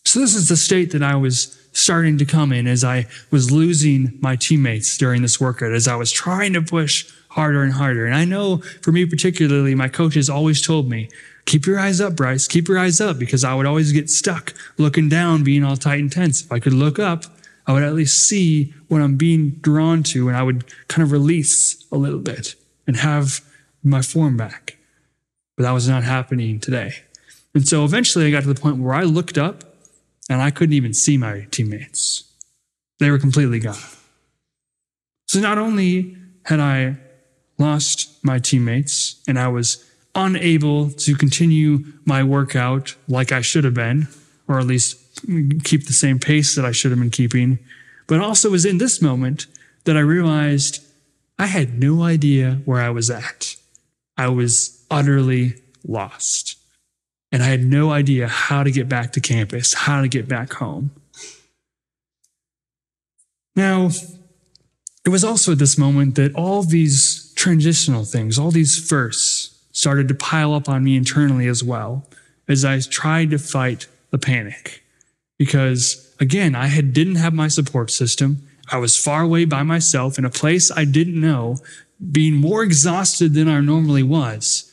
So 0.05 0.19
this 0.19 0.35
is 0.35 0.47
the 0.47 0.55
state 0.55 0.91
that 0.91 1.03
I 1.03 1.15
was 1.15 1.59
starting 1.74 2.18
to 2.20 2.25
come 2.25 2.52
in 2.52 2.68
as 2.68 2.84
I 2.84 3.08
was 3.31 3.52
losing 3.52 4.18
my 4.22 4.36
teammates 4.36 4.98
during 4.98 5.22
this 5.22 5.40
workout, 5.40 5.74
as 5.74 5.88
I 5.88 5.96
was 5.96 6.12
trying 6.12 6.54
to 6.54 6.62
push 6.62 7.12
harder 7.30 7.64
and 7.64 7.74
harder. 7.74 8.06
And 8.06 8.16
I 8.16 8.25
know 8.25 8.58
for 8.81 8.92
me 8.92 9.06
particularly, 9.06 9.75
my 9.75 9.90
coaches 9.90 10.30
always 10.30 10.62
told 10.66 10.90
me, 10.90 11.10
keep 11.46 11.66
your 11.66 11.80
eyes 11.80 12.00
up, 12.00 12.16
Bryce, 12.16 12.48
keep 12.48 12.68
your 12.68 12.78
eyes 12.78 13.02
up, 13.02 13.20
because 13.20 13.44
I 13.44 13.56
would 13.56 13.66
always 13.66 13.92
get 13.92 14.10
stuck 14.10 14.54
looking 14.78 15.10
down, 15.10 15.44
being 15.44 15.64
all 15.64 15.75
tight 15.75 16.00
and 16.00 16.12
tense. 16.12 16.44
If 16.44 16.52
I 16.52 16.60
could 16.60 16.74
look 16.74 17.00
up, 17.00 17.25
I 17.66 17.74
would 17.74 17.84
at 17.84 17.94
least 17.94 18.28
see 18.28 18.74
what 18.88 19.02
I'm 19.02 19.16
being 19.16 19.52
drawn 19.52 20.04
to 20.04 20.28
and 20.28 20.38
I 20.38 20.44
would 20.44 20.66
kind 20.88 21.04
of 21.04 21.12
release 21.12 21.86
a 21.92 21.98
little 21.98 22.20
bit 22.20 22.56
and 22.86 22.98
have 22.98 23.42
my 23.84 24.02
form 24.02 24.38
back. 24.38 24.78
But 25.56 25.63
that 25.63 25.72
was 25.72 25.88
not 25.88 26.03
happening 26.03 26.60
today. 26.60 26.96
And 27.53 27.68
so 27.68 27.86
eventually 27.86 28.25
I 28.25 28.32
got 28.32 28.44
to 28.44 28.53
the 28.53 28.60
point 28.60 28.77
where 28.77 28.94
I 28.94 29.03
looked 29.03 29.38
up 29.38 29.73
and 30.34 30.42
I 30.42 30.50
couldn't 30.50 30.74
even 30.74 30.94
see 30.94 31.16
my 31.16 31.48
teammates. 31.52 32.24
They 33.00 33.12
were 33.12 33.20
completely 33.20 33.60
gone. 33.60 33.78
So 35.28 35.40
not 35.40 35.60
only 35.60 36.18
had 36.46 36.60
I 36.60 36.98
lost 37.60 38.24
my 38.24 38.40
teammates 38.40 39.22
and 39.28 39.38
I 39.38 39.48
was 39.48 39.88
unable 40.16 40.90
to 40.90 41.16
continue 41.16 41.86
my 42.06 42.24
workout 42.24 42.96
like 43.08 43.32
I 43.32 43.42
should 43.42 43.63
have 43.63 43.75
been, 43.75 44.08
or 44.48 44.60
at 44.60 44.66
least 44.66 44.98
keep 45.63 45.86
the 45.86 45.94
same 45.94 46.20
pace 46.20 46.56
that 46.56 46.66
I 46.66 46.72
should 46.72 46.92
have 46.92 47.00
been 47.00 47.12
keeping. 47.12 47.60
But 48.08 48.20
also 48.20 48.50
was 48.50 48.66
in 48.66 48.80
this 48.80 49.02
moment 49.02 49.46
that 49.86 49.96
I 49.96 50.02
realized 50.02 50.84
I 51.38 51.46
had 51.46 51.80
no 51.80 52.04
idea 52.04 52.62
where 52.66 52.82
I 52.82 52.90
was 52.90 53.10
at. 53.10 53.56
I 54.18 54.30
was 54.30 54.84
utterly 54.90 55.62
lost. 55.88 56.58
And 57.34 57.44
I 57.44 57.48
had 57.48 57.63
no 57.63 57.92
idea 57.92 58.28
how 58.28 58.63
to 58.63 58.72
get 58.72 58.88
back 58.88 59.12
to 59.13 59.20
campus, 59.20 59.74
how 59.74 60.02
to 60.02 60.08
get 60.08 60.30
back 60.30 60.54
home. 60.54 60.92
Now, 63.56 63.90
it 65.04 65.10
was 65.10 65.24
also 65.24 65.52
at 65.52 65.60
this 65.60 65.78
moment 65.78 66.16
that 66.16 66.34
all 66.36 66.63
these 66.63 67.34
transitional 67.36 68.06
things, 68.06 68.40
all 68.40 68.52
these 68.52 68.88
firsts, 68.88 69.50
started 69.72 70.08
to 70.08 70.13
pile 70.13 70.54
up 70.54 70.70
on 70.70 70.84
me 70.84 70.96
internally 70.96 71.48
as 71.48 71.63
well 71.63 72.08
as 72.48 72.63
I 72.63 72.80
tried 72.80 73.32
to 73.32 73.40
fight 73.40 73.88
the 74.12 74.20
panic 74.20 74.84
because 75.40 76.16
again, 76.20 76.56
I 76.56 76.68
had, 76.68 76.94
didn't 76.94 77.16
have 77.16 77.34
my 77.34 77.48
support 77.48 77.90
system. 77.90 78.48
I 78.72 78.78
was 78.78 78.98
far 78.98 79.24
away 79.24 79.46
by 79.46 79.63
myself 79.63 80.20
in 80.20 80.25
a 80.25 80.30
place 80.30 80.72
I 80.72 80.86
didn't 80.86 81.20
know, 81.20 81.58
being 82.12 82.36
more 82.36 82.63
exhausted 82.63 83.34
than 83.34 83.50
I 83.50 83.60
normally 83.60 84.04
was. 84.04 84.73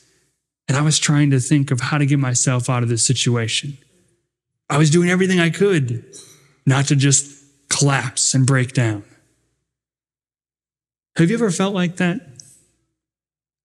And 0.71 0.77
I 0.77 0.83
was 0.83 0.99
trying 0.99 1.31
to 1.31 1.41
think 1.41 1.69
of 1.69 1.81
how 1.81 1.97
to 1.97 2.05
get 2.05 2.17
myself 2.17 2.69
out 2.69 2.81
of 2.81 2.87
this 2.87 3.05
situation. 3.05 3.77
I 4.69 4.77
was 4.77 4.89
doing 4.89 5.09
everything 5.09 5.37
I 5.37 5.49
could 5.49 6.05
not 6.65 6.85
to 6.85 6.95
just 6.95 7.43
collapse 7.67 8.33
and 8.33 8.47
break 8.47 8.71
down. 8.71 9.03
Have 11.17 11.29
you 11.29 11.35
ever 11.35 11.51
felt 11.51 11.75
like 11.75 11.97
that? 11.97 12.21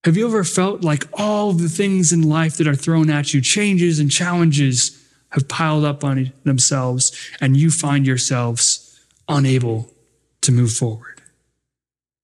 Have 0.03 0.17
you 0.17 0.27
ever 0.27 0.43
felt 0.43 0.83
like 0.83 1.05
all 1.13 1.53
the 1.53 1.69
things 1.69 2.11
in 2.11 2.23
life 2.27 2.57
that 2.57 2.67
are 2.67 2.75
thrown 2.75 3.09
at 3.09 3.33
you, 3.33 3.39
changes 3.39 3.99
and 3.99 4.11
challenges, 4.11 5.01
have 5.29 5.47
piled 5.47 5.85
up 5.85 6.03
on 6.03 6.33
themselves, 6.43 7.17
and 7.39 7.55
you 7.55 7.71
find 7.71 8.05
yourselves 8.05 8.99
unable 9.29 9.89
to 10.41 10.51
move 10.51 10.73
forward? 10.73 11.21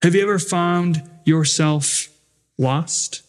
Have 0.01 0.13
you 0.13 0.23
ever 0.23 0.39
found 0.39 1.09
yourself 1.23 2.09
lost? 2.57 3.21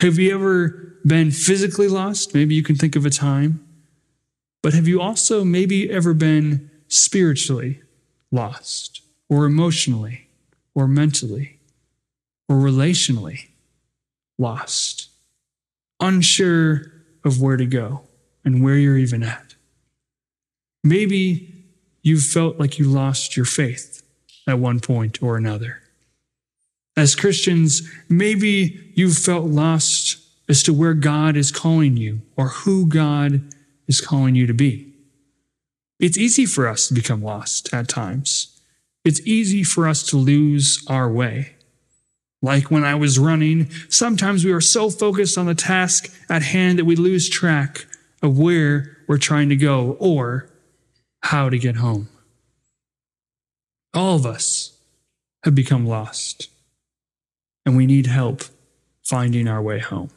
Have 0.00 0.18
you 0.18 0.34
ever 0.34 0.96
been 1.04 1.30
physically 1.30 1.86
lost? 1.86 2.34
Maybe 2.34 2.54
you 2.54 2.62
can 2.62 2.76
think 2.76 2.96
of 2.96 3.04
a 3.04 3.10
time. 3.10 3.66
But 4.62 4.72
have 4.72 4.88
you 4.88 5.00
also 5.00 5.44
maybe 5.44 5.90
ever 5.90 6.14
been 6.14 6.70
spiritually 6.88 7.82
lost, 8.30 9.02
or 9.28 9.44
emotionally, 9.44 10.28
or 10.74 10.86
mentally, 10.88 11.58
or 12.48 12.56
relationally 12.56 13.48
lost, 14.38 15.08
unsure 15.98 16.92
of 17.24 17.40
where 17.40 17.56
to 17.56 17.66
go 17.66 18.02
and 18.44 18.62
where 18.62 18.76
you're 18.76 18.98
even 18.98 19.22
at? 19.22 19.54
Maybe 20.82 21.54
you 22.02 22.18
felt 22.20 22.58
like 22.58 22.78
you 22.78 22.86
lost 22.86 23.36
your 23.36 23.46
faith 23.46 24.02
at 24.46 24.58
one 24.58 24.80
point 24.80 25.22
or 25.22 25.36
another. 25.36 25.82
As 27.00 27.14
Christians, 27.14 27.90
maybe 28.10 28.92
you've 28.94 29.16
felt 29.16 29.46
lost 29.46 30.18
as 30.50 30.62
to 30.64 30.74
where 30.74 30.92
God 30.92 31.34
is 31.34 31.50
calling 31.50 31.96
you 31.96 32.20
or 32.36 32.48
who 32.48 32.84
God 32.84 33.40
is 33.88 34.02
calling 34.02 34.34
you 34.34 34.46
to 34.46 34.52
be. 34.52 34.92
It's 35.98 36.18
easy 36.18 36.44
for 36.44 36.68
us 36.68 36.88
to 36.88 36.94
become 36.94 37.22
lost 37.22 37.72
at 37.72 37.88
times. 37.88 38.60
It's 39.02 39.26
easy 39.26 39.62
for 39.62 39.88
us 39.88 40.02
to 40.08 40.18
lose 40.18 40.84
our 40.88 41.10
way. 41.10 41.54
Like 42.42 42.70
when 42.70 42.84
I 42.84 42.96
was 42.96 43.18
running, 43.18 43.70
sometimes 43.88 44.44
we 44.44 44.52
are 44.52 44.60
so 44.60 44.90
focused 44.90 45.38
on 45.38 45.46
the 45.46 45.54
task 45.54 46.14
at 46.28 46.42
hand 46.42 46.78
that 46.78 46.84
we 46.84 46.96
lose 46.96 47.30
track 47.30 47.86
of 48.22 48.38
where 48.38 48.98
we're 49.08 49.16
trying 49.16 49.48
to 49.48 49.56
go 49.56 49.96
or 49.98 50.50
how 51.22 51.48
to 51.48 51.56
get 51.56 51.76
home. 51.76 52.10
All 53.94 54.16
of 54.16 54.26
us 54.26 54.78
have 55.44 55.54
become 55.54 55.86
lost, 55.86 56.50
and 57.64 57.76
we 57.76 57.86
need 57.86 58.06
help 58.06 58.42
finding 59.04 59.48
our 59.48 59.62
way 59.62 59.78
home. 59.78 60.10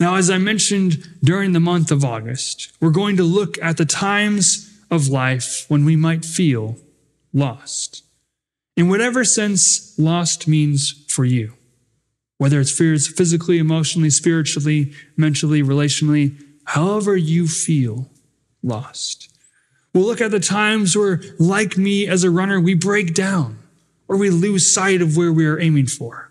Now, 0.00 0.14
as 0.14 0.30
I 0.30 0.38
mentioned 0.38 1.08
during 1.24 1.52
the 1.52 1.60
month 1.60 1.90
of 1.90 2.04
August, 2.04 2.72
we're 2.80 2.90
going 2.90 3.16
to 3.16 3.24
look 3.24 3.58
at 3.60 3.76
the 3.76 3.84
times 3.84 4.78
of 4.90 5.08
life 5.08 5.64
when 5.68 5.84
we 5.84 5.96
might 5.96 6.24
feel 6.24 6.76
lost. 7.32 8.04
In 8.76 8.88
whatever 8.88 9.24
sense 9.24 9.98
lost 9.98 10.46
means 10.46 11.04
for 11.08 11.24
you, 11.24 11.54
whether 12.38 12.60
it's 12.60 12.70
fears 12.70 13.08
physically, 13.08 13.58
emotionally, 13.58 14.10
spiritually, 14.10 14.92
mentally, 15.16 15.62
relationally, 15.62 16.40
however 16.64 17.16
you 17.16 17.48
feel 17.48 18.08
lost. 18.62 19.28
We'll 19.92 20.04
look 20.04 20.20
at 20.20 20.30
the 20.30 20.38
times 20.38 20.96
where, 20.96 21.20
like 21.40 21.76
me 21.76 22.06
as 22.06 22.22
a 22.22 22.30
runner, 22.30 22.60
we 22.60 22.74
break 22.74 23.14
down 23.14 23.57
or 24.08 24.16
we 24.16 24.30
lose 24.30 24.72
sight 24.72 25.02
of 25.02 25.16
where 25.16 25.32
we 25.32 25.46
are 25.46 25.60
aiming 25.60 25.86
for. 25.86 26.30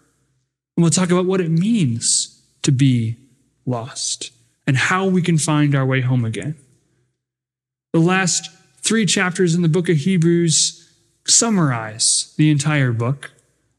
And 0.76 0.84
we'll 0.84 0.92
talk 0.92 1.12
about 1.12 1.26
what 1.26 1.42
it 1.42 1.50
means 1.50 2.42
to 2.64 2.72
be 2.72 3.18
lost 3.66 4.32
and 4.66 4.76
how 4.76 5.06
we 5.06 5.22
can 5.22 5.38
find 5.38 5.76
our 5.76 5.86
way 5.86 6.02
home 6.02 6.26
again. 6.26 6.56
The 7.94 8.00
last 8.00 8.50
three 8.82 9.06
chapters 9.06 9.56
in 9.56 9.62
the 9.62 9.70
book 9.70 9.90
of 9.90 9.98
Hebrews 9.98 10.84
summarize 11.26 12.34
the 12.38 12.52
entire 12.52 12.92
book, 12.92 13.32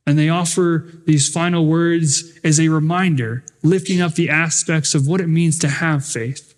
and 0.06 0.18
they 0.18 0.28
offer 0.28 0.86
these 1.06 1.28
final 1.28 1.66
words 1.66 2.38
as 2.42 2.58
a 2.58 2.68
reminder, 2.68 3.44
lifting 3.62 4.00
up 4.00 4.14
the 4.14 4.30
aspects 4.30 4.94
of 4.94 5.06
what 5.06 5.20
it 5.20 5.28
means 5.28 5.58
to 5.60 5.68
have 5.68 6.04
faith 6.04 6.54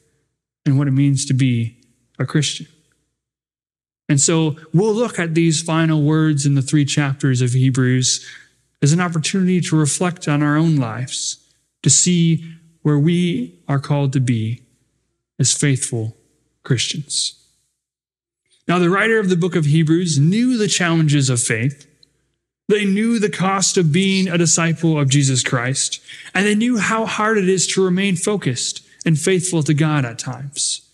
and 0.64 0.78
what 0.78 0.88
it 0.88 0.92
means 0.92 1.24
to 1.26 1.34
be 1.34 1.76
a 2.18 2.26
Christian. 2.26 2.66
And 4.10 4.20
so 4.20 4.56
we'll 4.74 4.92
look 4.92 5.20
at 5.20 5.36
these 5.36 5.62
final 5.62 6.02
words 6.02 6.44
in 6.44 6.56
the 6.56 6.62
three 6.62 6.84
chapters 6.84 7.40
of 7.40 7.52
Hebrews 7.52 8.26
as 8.82 8.92
an 8.92 9.00
opportunity 9.00 9.60
to 9.60 9.76
reflect 9.76 10.26
on 10.26 10.42
our 10.42 10.56
own 10.56 10.76
lives, 10.76 11.38
to 11.84 11.90
see 11.90 12.44
where 12.82 12.98
we 12.98 13.56
are 13.68 13.78
called 13.78 14.12
to 14.14 14.20
be 14.20 14.62
as 15.38 15.54
faithful 15.54 16.16
Christians. 16.64 17.36
Now, 18.66 18.80
the 18.80 18.90
writer 18.90 19.20
of 19.20 19.28
the 19.28 19.36
book 19.36 19.54
of 19.54 19.66
Hebrews 19.66 20.18
knew 20.18 20.58
the 20.58 20.66
challenges 20.66 21.30
of 21.30 21.40
faith. 21.40 21.86
They 22.68 22.84
knew 22.84 23.20
the 23.20 23.30
cost 23.30 23.76
of 23.76 23.92
being 23.92 24.26
a 24.26 24.38
disciple 24.38 24.98
of 24.98 25.08
Jesus 25.08 25.44
Christ, 25.44 26.00
and 26.34 26.44
they 26.44 26.56
knew 26.56 26.78
how 26.78 27.06
hard 27.06 27.38
it 27.38 27.48
is 27.48 27.64
to 27.68 27.84
remain 27.84 28.16
focused 28.16 28.84
and 29.06 29.16
faithful 29.16 29.62
to 29.62 29.72
God 29.72 30.04
at 30.04 30.18
times. 30.18 30.89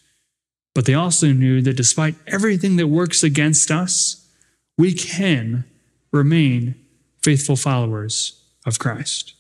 But 0.77 0.85
they 0.85 0.93
also 0.93 1.33
knew 1.33 1.63
that 1.63 1.79
despite 1.79 2.17
everything 2.27 2.77
that 2.77 2.89
works 2.89 3.23
against 3.23 3.71
us, 3.71 4.29
we 4.77 4.93
can 4.93 5.65
remain 6.13 6.75
faithful 7.23 7.57
followers 7.57 8.43
of 8.67 8.79
Christ. 8.79 9.33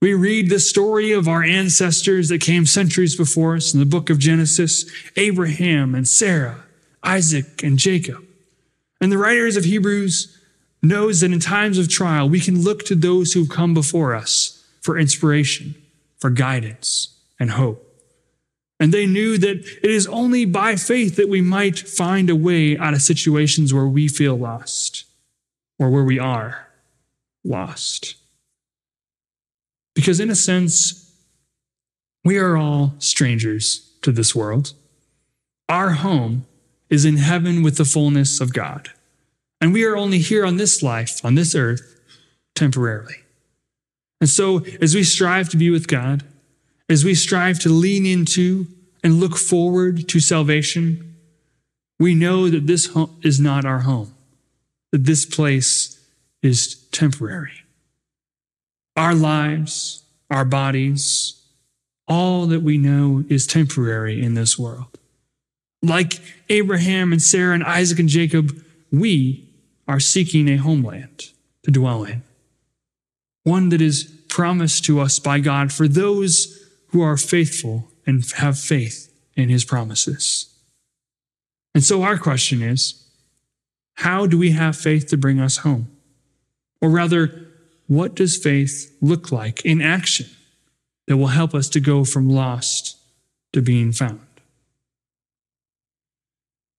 We 0.00 0.14
read 0.14 0.50
the 0.50 0.58
story 0.58 1.12
of 1.12 1.28
our 1.28 1.44
ancestors 1.44 2.28
that 2.28 2.40
came 2.40 2.66
centuries 2.66 3.14
before 3.14 3.54
us 3.54 3.72
in 3.72 3.78
the 3.78 3.86
book 3.86 4.10
of 4.10 4.18
Genesis 4.18 4.84
Abraham 5.14 5.94
and 5.94 6.08
Sarah, 6.08 6.64
Isaac 7.04 7.62
and 7.62 7.78
Jacob. 7.78 8.24
And 9.00 9.12
the 9.12 9.18
writers 9.18 9.56
of 9.56 9.64
Hebrews 9.64 10.36
knows 10.82 11.20
that 11.20 11.30
in 11.30 11.38
times 11.38 11.78
of 11.78 11.88
trial, 11.88 12.28
we 12.28 12.40
can 12.40 12.64
look 12.64 12.82
to 12.86 12.96
those 12.96 13.32
who've 13.32 13.48
come 13.48 13.74
before 13.74 14.12
us 14.12 14.66
for 14.80 14.98
inspiration, 14.98 15.76
for 16.18 16.30
guidance, 16.30 17.16
and 17.38 17.52
hope. 17.52 17.91
And 18.82 18.92
they 18.92 19.06
knew 19.06 19.38
that 19.38 19.58
it 19.58 19.90
is 19.90 20.08
only 20.08 20.44
by 20.44 20.74
faith 20.74 21.14
that 21.14 21.28
we 21.28 21.40
might 21.40 21.78
find 21.78 22.28
a 22.28 22.34
way 22.34 22.76
out 22.76 22.94
of 22.94 23.00
situations 23.00 23.72
where 23.72 23.86
we 23.86 24.08
feel 24.08 24.34
lost 24.34 25.04
or 25.78 25.88
where 25.88 26.02
we 26.02 26.18
are 26.18 26.66
lost. 27.44 28.16
Because, 29.94 30.18
in 30.18 30.30
a 30.30 30.34
sense, 30.34 31.14
we 32.24 32.38
are 32.38 32.56
all 32.56 32.94
strangers 32.98 33.88
to 34.02 34.10
this 34.10 34.34
world. 34.34 34.72
Our 35.68 35.90
home 35.90 36.44
is 36.90 37.04
in 37.04 37.18
heaven 37.18 37.62
with 37.62 37.76
the 37.76 37.84
fullness 37.84 38.40
of 38.40 38.52
God. 38.52 38.90
And 39.60 39.72
we 39.72 39.84
are 39.84 39.96
only 39.96 40.18
here 40.18 40.44
on 40.44 40.56
this 40.56 40.82
life, 40.82 41.24
on 41.24 41.36
this 41.36 41.54
earth, 41.54 42.00
temporarily. 42.56 43.18
And 44.20 44.28
so, 44.28 44.64
as 44.80 44.96
we 44.96 45.04
strive 45.04 45.50
to 45.50 45.56
be 45.56 45.70
with 45.70 45.86
God, 45.86 46.24
as 46.92 47.06
we 47.06 47.14
strive 47.14 47.58
to 47.58 47.70
lean 47.70 48.04
into 48.04 48.66
and 49.02 49.18
look 49.18 49.38
forward 49.38 50.06
to 50.10 50.20
salvation, 50.20 51.16
we 51.98 52.14
know 52.14 52.50
that 52.50 52.66
this 52.66 52.94
is 53.22 53.40
not 53.40 53.64
our 53.64 53.78
home, 53.80 54.14
that 54.90 55.04
this 55.04 55.24
place 55.24 55.98
is 56.42 56.76
temporary 56.92 57.52
our 58.94 59.14
lives, 59.14 60.04
our 60.30 60.44
bodies, 60.44 61.42
all 62.06 62.44
that 62.44 62.60
we 62.60 62.76
know 62.76 63.24
is 63.30 63.46
temporary 63.46 64.22
in 64.22 64.34
this 64.34 64.58
world. 64.58 64.98
Like 65.82 66.20
Abraham 66.50 67.10
and 67.10 67.22
Sarah 67.22 67.54
and 67.54 67.64
Isaac 67.64 68.00
and 68.00 68.08
Jacob, 68.10 68.62
we 68.90 69.48
are 69.88 69.98
seeking 69.98 70.46
a 70.46 70.56
homeland 70.56 71.30
to 71.62 71.70
dwell 71.70 72.04
in, 72.04 72.22
one 73.44 73.70
that 73.70 73.80
is 73.80 74.04
promised 74.28 74.84
to 74.84 75.00
us 75.00 75.18
by 75.18 75.38
God 75.38 75.72
for 75.72 75.88
those 75.88 76.61
who 76.92 77.02
are 77.02 77.16
faithful 77.16 77.88
and 78.06 78.24
have 78.36 78.58
faith 78.58 79.12
in 79.34 79.48
his 79.48 79.64
promises. 79.64 80.54
And 81.74 81.82
so 81.82 82.02
our 82.02 82.18
question 82.18 82.62
is 82.62 83.02
how 83.96 84.26
do 84.26 84.38
we 84.38 84.52
have 84.52 84.76
faith 84.76 85.08
to 85.08 85.16
bring 85.16 85.40
us 85.40 85.58
home? 85.58 85.88
Or 86.80 86.90
rather, 86.90 87.46
what 87.86 88.14
does 88.14 88.36
faith 88.36 88.94
look 89.00 89.32
like 89.32 89.64
in 89.64 89.80
action 89.80 90.26
that 91.06 91.16
will 91.16 91.28
help 91.28 91.54
us 91.54 91.68
to 91.70 91.80
go 91.80 92.04
from 92.04 92.28
lost 92.28 92.96
to 93.52 93.62
being 93.62 93.92
found? 93.92 94.20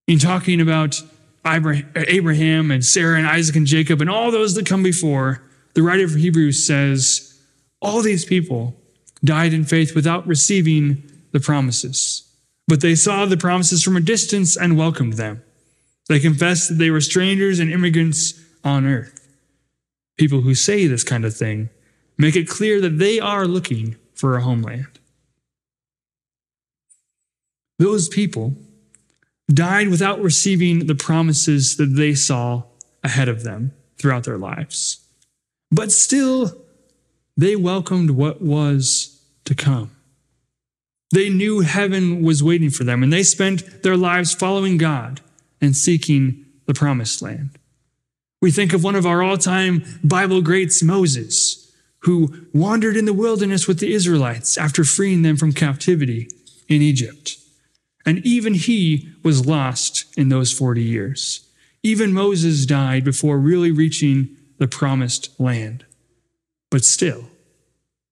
In 0.07 0.19
talking 0.19 0.59
about 0.59 1.01
Abraham 1.45 2.71
and 2.71 2.83
Sarah 2.83 3.17
and 3.17 3.27
Isaac 3.27 3.55
and 3.55 3.67
Jacob 3.67 4.01
and 4.01 4.09
all 4.09 4.31
those 4.31 4.55
that 4.55 4.65
come 4.65 4.83
before, 4.83 5.41
the 5.75 5.81
writer 5.81 6.03
of 6.03 6.15
Hebrews 6.15 6.65
says, 6.65 7.39
all 7.81 8.01
these 8.01 8.25
people 8.25 8.75
died 9.23 9.53
in 9.53 9.63
faith 9.63 9.95
without 9.95 10.27
receiving 10.27 11.03
the 11.31 11.39
promises. 11.39 12.29
But 12.67 12.81
they 12.81 12.95
saw 12.95 13.25
the 13.25 13.37
promises 13.37 13.83
from 13.83 13.97
a 13.97 14.01
distance 14.01 14.55
and 14.55 14.77
welcomed 14.77 15.13
them. 15.13 15.43
They 16.09 16.19
confessed 16.19 16.69
that 16.69 16.75
they 16.75 16.89
were 16.89 17.01
strangers 17.01 17.59
and 17.59 17.71
immigrants 17.71 18.39
on 18.63 18.85
earth 18.85 19.23
people 20.17 20.41
who 20.41 20.55
say 20.55 20.87
this 20.87 21.03
kind 21.03 21.25
of 21.25 21.35
thing 21.35 21.69
make 22.17 22.35
it 22.35 22.47
clear 22.47 22.79
that 22.81 22.99
they 22.99 23.19
are 23.19 23.45
looking 23.45 23.95
for 24.13 24.37
a 24.37 24.41
homeland. 24.41 24.99
Those 27.79 28.07
people 28.07 28.55
died 29.51 29.89
without 29.89 30.21
receiving 30.21 30.85
the 30.85 30.95
promises 30.95 31.77
that 31.77 31.95
they 31.97 32.13
saw 32.13 32.63
ahead 33.03 33.27
of 33.27 33.43
them 33.43 33.73
throughout 33.97 34.23
their 34.23 34.37
lives. 34.37 34.99
But 35.71 35.91
still, 35.91 36.55
they 37.35 37.55
welcomed 37.55 38.11
what 38.11 38.41
was 38.41 39.12
to 39.45 39.55
come. 39.55 39.91
They 41.11 41.29
knew 41.29 41.61
heaven 41.61 42.23
was 42.23 42.43
waiting 42.43 42.69
for 42.69 42.83
them, 42.83 43.03
and 43.03 43.13
they 43.13 43.23
spent 43.23 43.83
their 43.83 43.97
lives 43.97 44.33
following 44.33 44.77
God 44.77 45.21
and 45.61 45.75
seeking 45.75 46.45
the 46.65 46.73
promised 46.73 47.21
land. 47.21 47.57
We 48.41 48.51
think 48.51 48.73
of 48.73 48.83
one 48.83 48.95
of 48.95 49.05
our 49.05 49.21
all 49.21 49.37
time 49.37 49.83
Bible 50.03 50.41
greats, 50.41 50.83
Moses, 50.83 51.71
who 51.99 52.47
wandered 52.53 52.97
in 52.97 53.05
the 53.05 53.13
wilderness 53.13 53.67
with 53.67 53.79
the 53.79 53.93
Israelites 53.93 54.57
after 54.57 54.83
freeing 54.83 55.21
them 55.21 55.37
from 55.37 55.53
captivity 55.53 56.27
in 56.67 56.81
Egypt. 56.81 57.37
And 58.05 58.19
even 58.25 58.55
he 58.55 59.09
was 59.23 59.45
lost 59.45 60.05
in 60.17 60.29
those 60.29 60.51
40 60.51 60.81
years. 60.81 61.47
Even 61.83 62.11
Moses 62.11 62.65
died 62.65 63.03
before 63.03 63.37
really 63.37 63.71
reaching 63.71 64.35
the 64.57 64.67
promised 64.67 65.39
land. 65.39 65.85
But 66.69 66.83
still, 66.83 67.29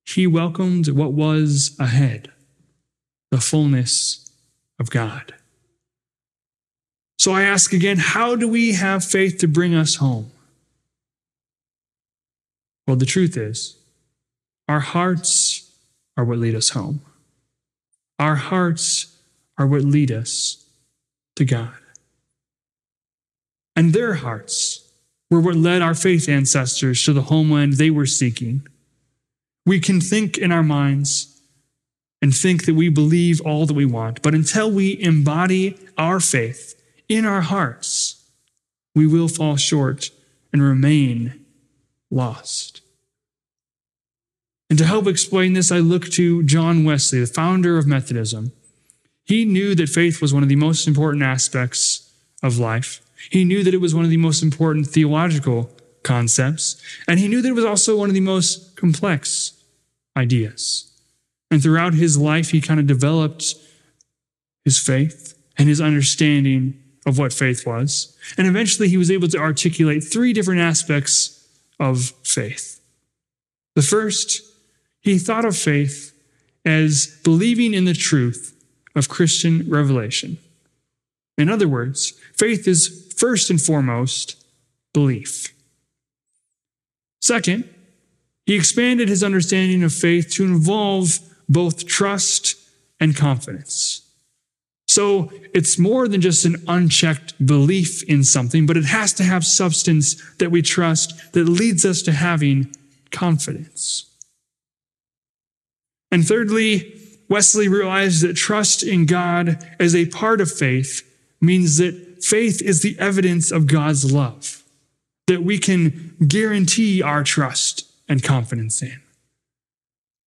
he 0.05 0.27
welcomed 0.27 0.89
what 0.89 1.13
was 1.13 1.75
ahead 1.79 2.31
the 3.31 3.39
fullness 3.39 4.29
of 4.79 4.89
God. 4.89 5.33
So 7.17 7.31
I 7.31 7.43
ask 7.43 7.71
again 7.71 7.97
how 7.97 8.35
do 8.35 8.47
we 8.47 8.73
have 8.73 9.03
faith 9.03 9.37
to 9.39 9.47
bring 9.47 9.73
us 9.73 9.95
home? 9.95 10.31
Well, 12.87 12.97
the 12.97 13.05
truth 13.05 13.37
is, 13.37 13.77
our 14.67 14.79
hearts 14.79 15.71
are 16.17 16.25
what 16.25 16.39
lead 16.39 16.55
us 16.55 16.69
home. 16.69 17.01
Our 18.19 18.35
hearts 18.35 19.17
are 19.57 19.67
what 19.67 19.81
lead 19.83 20.11
us 20.11 20.65
to 21.35 21.45
God. 21.45 21.73
And 23.75 23.93
their 23.93 24.15
hearts 24.15 24.91
were 25.29 25.39
what 25.39 25.55
led 25.55 25.81
our 25.81 25.95
faith 25.95 26.27
ancestors 26.27 27.03
to 27.05 27.13
the 27.13 27.23
homeland 27.23 27.73
they 27.73 27.89
were 27.89 28.05
seeking. 28.05 28.67
We 29.65 29.79
can 29.79 30.01
think 30.01 30.37
in 30.37 30.51
our 30.51 30.63
minds 30.63 31.41
and 32.21 32.35
think 32.35 32.65
that 32.65 32.75
we 32.75 32.89
believe 32.89 33.41
all 33.41 33.65
that 33.65 33.73
we 33.73 33.85
want, 33.85 34.21
but 34.21 34.35
until 34.35 34.71
we 34.71 34.99
embody 35.01 35.77
our 35.97 36.19
faith 36.19 36.75
in 37.09 37.25
our 37.25 37.41
hearts, 37.41 38.23
we 38.93 39.07
will 39.07 39.27
fall 39.27 39.57
short 39.57 40.11
and 40.53 40.61
remain 40.61 41.45
lost. 42.09 42.81
And 44.69 44.77
to 44.79 44.85
help 44.85 45.07
explain 45.07 45.53
this, 45.53 45.71
I 45.71 45.79
look 45.79 46.09
to 46.11 46.43
John 46.43 46.85
Wesley, 46.85 47.19
the 47.19 47.27
founder 47.27 47.77
of 47.77 47.87
Methodism. 47.87 48.53
He 49.25 49.45
knew 49.45 49.75
that 49.75 49.89
faith 49.89 50.21
was 50.21 50.33
one 50.33 50.43
of 50.43 50.49
the 50.49 50.55
most 50.55 50.87
important 50.87 51.23
aspects 51.23 52.11
of 52.41 52.57
life. 52.57 53.01
He 53.29 53.43
knew 53.43 53.63
that 53.63 53.73
it 53.73 53.81
was 53.81 53.93
one 53.93 54.05
of 54.05 54.09
the 54.09 54.17
most 54.17 54.41
important 54.41 54.87
theological 54.87 55.69
concepts, 56.03 56.81
and 57.07 57.19
he 57.19 57.27
knew 57.27 57.41
that 57.41 57.49
it 57.49 57.55
was 57.55 57.65
also 57.65 57.97
one 57.97 58.09
of 58.09 58.15
the 58.15 58.21
most 58.21 58.70
complex 58.81 59.53
ideas. 60.17 60.91
And 61.51 61.61
throughout 61.61 61.93
his 61.93 62.17
life, 62.17 62.49
he 62.49 62.59
kind 62.59 62.79
of 62.79 62.87
developed 62.87 63.55
his 64.65 64.79
faith 64.79 65.37
and 65.57 65.69
his 65.69 65.79
understanding 65.79 66.81
of 67.05 67.17
what 67.17 67.31
faith 67.31 67.65
was. 67.65 68.17
And 68.37 68.47
eventually, 68.47 68.89
he 68.89 68.97
was 68.97 69.11
able 69.11 69.27
to 69.29 69.37
articulate 69.37 70.03
three 70.03 70.33
different 70.33 70.61
aspects 70.61 71.47
of 71.79 72.11
faith. 72.23 72.81
The 73.75 73.81
first, 73.81 74.41
he 75.01 75.17
thought 75.17 75.45
of 75.45 75.55
faith 75.55 76.13
as 76.65 77.19
believing 77.23 77.73
in 77.73 77.85
the 77.85 77.93
truth 77.93 78.55
of 78.95 79.09
Christian 79.09 79.69
revelation. 79.69 80.37
In 81.37 81.49
other 81.49 81.67
words, 81.67 82.13
faith 82.33 82.67
is 82.67 83.13
first 83.15 83.49
and 83.49 83.61
foremost 83.61 84.43
belief. 84.93 85.53
Second, 87.21 87.69
he 88.45 88.55
expanded 88.55 89.09
his 89.09 89.23
understanding 89.23 89.83
of 89.83 89.93
faith 89.93 90.31
to 90.33 90.43
involve 90.43 91.19
both 91.47 91.85
trust 91.85 92.55
and 92.99 93.15
confidence. 93.15 94.07
So 94.87 95.31
it's 95.53 95.79
more 95.79 96.07
than 96.07 96.21
just 96.21 96.43
an 96.45 96.63
unchecked 96.67 97.45
belief 97.45 98.03
in 98.03 98.23
something, 98.23 98.65
but 98.65 98.77
it 98.77 98.85
has 98.85 99.13
to 99.13 99.23
have 99.23 99.45
substance 99.45 100.21
that 100.37 100.51
we 100.51 100.61
trust 100.61 101.33
that 101.33 101.45
leads 101.45 101.85
us 101.85 102.01
to 102.03 102.11
having 102.11 102.73
confidence. 103.09 104.05
And 106.11 106.27
thirdly, 106.27 106.99
Wesley 107.29 107.69
realized 107.69 108.21
that 108.23 108.33
trust 108.35 108.83
in 108.83 109.05
God 109.05 109.65
as 109.79 109.95
a 109.95 110.07
part 110.07 110.41
of 110.41 110.51
faith 110.51 111.09
means 111.39 111.77
that 111.77 112.21
faith 112.21 112.61
is 112.61 112.81
the 112.81 112.99
evidence 112.99 113.51
of 113.51 113.67
God's 113.67 114.11
love, 114.11 114.63
that 115.27 115.41
we 115.41 115.57
can 115.57 116.15
guarantee 116.27 117.01
our 117.01 117.23
trust 117.23 117.90
and 118.11 118.21
confidence 118.21 118.81
in. 118.81 119.01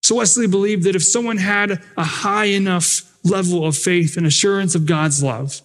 So 0.02 0.16
Wesley 0.16 0.46
believed 0.46 0.84
that 0.84 0.96
if 0.96 1.04
someone 1.04 1.36
had 1.36 1.82
a 1.98 2.04
high 2.04 2.46
enough 2.46 3.02
level 3.22 3.66
of 3.66 3.76
faith 3.76 4.16
and 4.16 4.26
assurance 4.26 4.74
of 4.74 4.86
God's 4.86 5.22
love, 5.22 5.60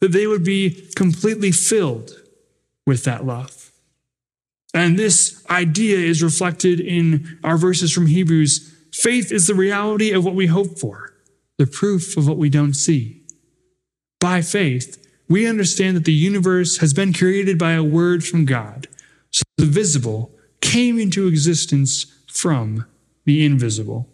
that 0.00 0.12
they 0.12 0.26
would 0.26 0.44
be 0.44 0.90
completely 0.94 1.52
filled 1.52 2.10
with 2.86 3.04
that 3.04 3.24
love. 3.24 3.72
And 4.74 4.98
this 4.98 5.42
idea 5.48 5.96
is 5.96 6.22
reflected 6.22 6.80
in 6.80 7.38
our 7.42 7.56
verses 7.56 7.90
from 7.92 8.08
Hebrews. 8.08 8.74
Faith 8.92 9.32
is 9.32 9.46
the 9.46 9.54
reality 9.54 10.12
of 10.12 10.22
what 10.22 10.34
we 10.34 10.46
hope 10.46 10.78
for, 10.78 11.14
the 11.56 11.66
proof 11.66 12.18
of 12.18 12.28
what 12.28 12.36
we 12.36 12.50
don't 12.50 12.74
see. 12.74 13.22
By 14.20 14.42
faith, 14.42 15.02
we 15.30 15.46
understand 15.46 15.96
that 15.96 16.04
the 16.04 16.12
universe 16.12 16.78
has 16.78 16.92
been 16.92 17.14
created 17.14 17.58
by 17.58 17.72
a 17.72 17.82
word 17.82 18.22
from 18.22 18.44
God, 18.44 18.86
so 19.30 19.42
the 19.56 19.64
visible 19.64 20.33
came 20.64 20.98
into 20.98 21.28
existence 21.28 22.06
from 22.26 22.86
the 23.26 23.44
invisible. 23.44 24.08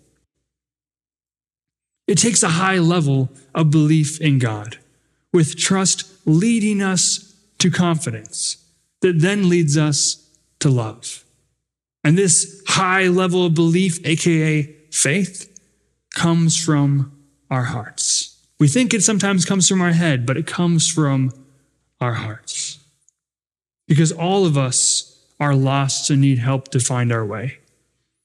It 2.09 2.19
takes 2.19 2.43
a 2.43 2.49
high 2.49 2.79
level 2.79 3.31
of 3.55 3.71
belief 3.71 4.21
in 4.21 4.41
God, 4.41 4.79
with 5.33 5.57
trust 5.57 6.13
leading 6.27 6.83
us 6.83 7.37
to 7.59 7.71
confidence 7.71 8.57
that 9.01 9.21
then 9.21 9.49
leads 9.49 9.79
us 9.79 10.29
to 10.59 10.69
love. 10.69 11.25
And 12.03 12.19
this 12.19 12.63
high 12.67 13.07
level 13.07 13.47
of 13.47 13.55
belief, 13.55 14.05
aka 14.05 14.63
faith, 14.91 15.57
comes 16.15 16.57
from 16.57 17.13
our 17.49 17.65
hearts. 17.65 18.39
We 18.59 18.67
think 18.67 18.93
it 18.93 19.05
sometimes 19.05 19.45
comes 19.45 19.69
from 19.69 19.81
our 19.81 19.93
head, 19.93 20.27
but 20.27 20.37
it 20.37 20.49
comes 20.49 20.91
from 20.91 21.31
our 22.01 22.15
hearts. 22.15 22.79
Because 23.87 24.11
all 24.11 24.45
of 24.47 24.59
us 24.59 25.10
are 25.41 25.55
lost 25.55 26.11
and 26.11 26.21
need 26.21 26.39
help 26.39 26.69
to 26.69 26.79
find 26.79 27.11
our 27.11 27.25
way. 27.25 27.59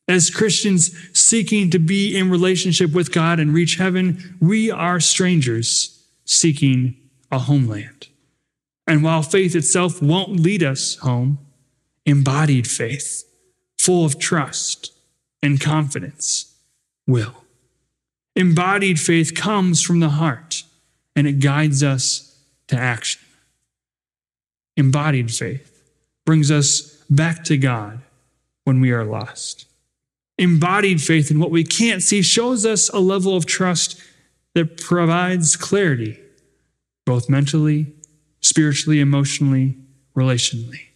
As 0.07 0.29
Christians 0.29 0.95
seeking 1.17 1.71
to 1.71 1.79
be 1.79 2.15
in 2.15 2.29
relationship 2.29 2.91
with 2.91 3.11
God 3.11 3.39
and 3.39 3.53
reach 3.53 3.77
heaven, 3.77 4.37
we 4.39 4.69
are 4.69 4.99
strangers 4.99 6.03
seeking 6.25 6.95
a 7.31 7.39
homeland. 7.39 8.09
And 8.85 9.03
while 9.03 9.23
faith 9.23 9.55
itself 9.55 10.01
won't 10.01 10.39
lead 10.39 10.61
us 10.61 10.97
home, 10.97 11.39
embodied 12.05 12.67
faith, 12.67 13.23
full 13.79 14.05
of 14.05 14.19
trust 14.19 14.93
and 15.41 15.59
confidence, 15.59 16.53
will. 17.07 17.43
Embodied 18.35 18.99
faith 18.99 19.33
comes 19.33 19.81
from 19.81 20.01
the 20.01 20.09
heart 20.09 20.63
and 21.15 21.25
it 21.25 21.39
guides 21.39 21.81
us 21.81 22.37
to 22.67 22.75
action. 22.75 23.21
Embodied 24.77 25.31
faith 25.31 25.83
brings 26.25 26.51
us 26.51 26.94
back 27.09 27.43
to 27.45 27.57
God 27.57 28.01
when 28.63 28.81
we 28.81 28.91
are 28.91 29.05
lost. 29.05 29.65
Embodied 30.37 31.01
faith 31.01 31.31
in 31.31 31.39
what 31.39 31.51
we 31.51 31.63
can't 31.63 32.03
see 32.03 32.21
shows 32.21 32.65
us 32.65 32.89
a 32.89 32.99
level 32.99 33.35
of 33.35 33.45
trust 33.45 34.01
that 34.53 34.77
provides 34.77 35.55
clarity, 35.55 36.19
both 37.05 37.29
mentally, 37.29 37.93
spiritually, 38.41 38.99
emotionally, 38.99 39.77
relationally. 40.15 40.87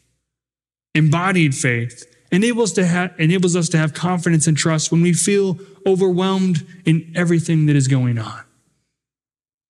Embodied 0.93 1.55
faith 1.55 2.05
enables, 2.31 2.73
to 2.73 2.87
ha- 2.87 3.11
enables 3.17 3.55
us 3.55 3.69
to 3.69 3.77
have 3.77 3.93
confidence 3.93 4.47
and 4.47 4.57
trust 4.57 4.91
when 4.91 5.01
we 5.01 5.13
feel 5.13 5.57
overwhelmed 5.85 6.65
in 6.85 7.11
everything 7.15 7.65
that 7.67 7.75
is 7.75 7.87
going 7.87 8.17
on. 8.17 8.43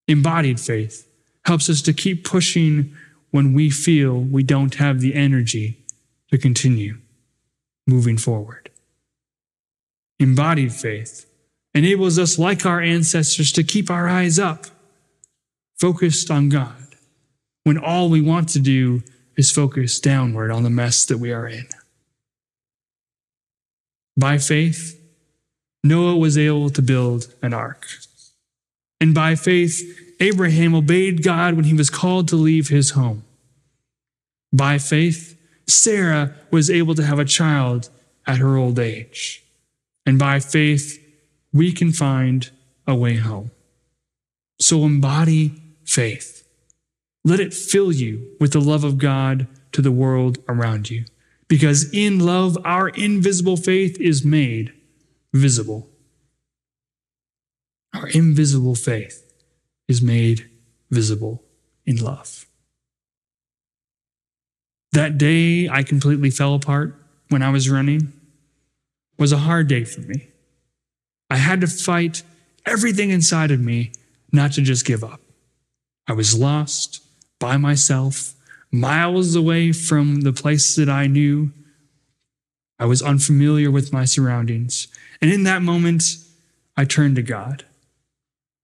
Embodied 0.08 0.60
faith 0.60 1.08
helps 1.46 1.70
us 1.70 1.82
to 1.84 1.94
keep 1.94 2.24
pushing 2.24 2.96
when 3.32 3.54
we 3.54 3.70
feel 3.70 4.20
we 4.20 4.42
don't 4.42 4.76
have 4.76 5.02
the 5.02 5.14
energy 5.14 5.80
to 6.32 6.38
continue 6.38 6.98
moving 7.88 8.18
forward. 8.18 8.70
Embodied 10.20 10.74
faith 10.74 11.26
enables 11.74 12.20
us, 12.20 12.38
like 12.38 12.66
our 12.66 12.82
ancestors, 12.82 13.52
to 13.54 13.64
keep 13.64 13.90
our 13.90 14.08
eyes 14.08 14.38
up, 14.38 14.66
focused 15.80 16.30
on 16.30 16.50
God, 16.50 16.96
when 17.64 17.78
all 17.78 18.10
we 18.10 18.22
want 18.22 18.50
to 18.50 18.60
do 18.60 19.02
is 19.38 19.52
focus 19.52 20.00
downward 20.00 20.52
on 20.52 20.64
the 20.64 20.70
mess 20.70 21.06
that 21.06 21.18
we 21.18 21.32
are 21.32 21.48
in. 21.48 21.68
By 24.18 24.38
faith, 24.38 25.00
Noah 25.84 26.18
was 26.18 26.38
able 26.38 26.70
to 26.72 26.82
build 26.82 27.34
an 27.42 27.54
ark. 27.54 27.88
And 29.00 29.16
by 29.16 29.36
faith, 29.36 30.18
Abraham 30.20 30.76
obeyed 30.76 31.24
God 31.24 31.54
when 31.54 31.64
he 31.64 31.74
was 31.74 31.90
called 31.90 32.28
to 32.28 32.36
leave 32.36 32.68
his 32.68 32.92
home. 32.92 33.24
By 34.52 34.78
faith, 34.78 35.39
Sarah 35.70 36.36
was 36.52 36.70
able 36.70 36.96
to 36.96 37.04
have 37.04 37.20
a 37.20 37.26
child 37.26 37.90
at 38.26 38.38
her 38.38 38.58
old 38.58 38.80
age. 38.80 39.44
And 40.06 40.18
by 40.18 40.40
faith, 40.40 40.98
we 41.54 41.72
can 41.72 41.92
find 41.92 42.50
a 42.88 42.96
way 42.96 43.16
home. 43.18 43.52
So 44.60 44.84
embody 44.84 45.54
faith. 45.86 46.48
Let 47.24 47.40
it 47.40 47.54
fill 47.54 47.92
you 47.92 48.36
with 48.40 48.54
the 48.54 48.62
love 48.62 48.84
of 48.84 48.98
God 48.98 49.48
to 49.72 49.82
the 49.82 49.92
world 49.92 50.40
around 50.48 50.90
you. 50.90 51.06
because 51.50 51.92
in 51.92 52.20
love, 52.20 52.58
our 52.64 52.90
invisible 52.90 53.58
faith 53.58 54.00
is 54.00 54.24
made 54.24 54.72
visible. 55.34 55.90
Our 57.94 58.08
invisible 58.08 58.76
faith 58.76 59.34
is 59.88 60.02
made 60.02 60.50
visible 60.92 61.44
in 61.86 61.98
love. 61.98 62.46
That 64.92 65.18
day 65.18 65.70
I 65.70 65.84
completely 65.84 66.30
fell 66.30 66.56
apart 66.56 66.96
when 67.30 67.42
I 67.42 67.52
was 67.52 67.70
running 67.70 68.14
was 69.18 69.32
a 69.32 69.38
hard 69.38 69.68
day 69.68 69.84
for 69.84 70.02
me. 70.02 70.30
I 71.30 71.36
had 71.38 71.62
to 71.62 71.68
fight 71.68 72.24
everything 72.66 73.12
inside 73.12 73.52
of 73.52 73.60
me 73.60 73.92
not 74.32 74.54
to 74.54 74.62
just 74.62 74.86
give 74.86 75.04
up. 75.04 75.22
I 76.08 76.14
was 76.14 76.38
lost 76.38 77.04
by 77.40 77.58
myself, 77.58 78.34
miles 78.72 79.36
away 79.36 79.72
from 79.72 80.22
the 80.22 80.34
place 80.34 80.76
that 80.76 80.90
I 80.90 81.08
knew. 81.08 81.52
I 82.80 82.86
was 82.86 83.02
unfamiliar 83.02 83.70
with 83.70 83.94
my 83.94 84.06
surroundings. 84.06 84.88
And 85.22 85.32
in 85.32 85.44
that 85.44 85.62
moment, 85.62 86.04
I 86.76 86.86
turned 86.86 87.18
to 87.18 87.22
God. 87.22 87.66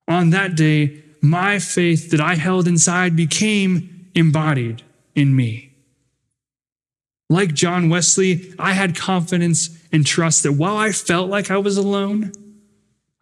On 0.07 0.29
that 0.29 0.55
day, 0.55 1.03
my 1.21 1.59
faith 1.59 2.11
that 2.11 2.21
I 2.21 2.35
held 2.35 2.67
inside 2.67 3.15
became 3.15 4.09
embodied 4.15 4.83
in 5.15 5.35
me. 5.35 5.74
Like 7.29 7.53
John 7.53 7.89
Wesley, 7.89 8.53
I 8.59 8.73
had 8.73 8.95
confidence 8.95 9.69
and 9.91 10.05
trust 10.05 10.43
that 10.43 10.53
while 10.53 10.77
I 10.77 10.91
felt 10.91 11.29
like 11.29 11.49
I 11.49 11.57
was 11.57 11.77
alone, 11.77 12.31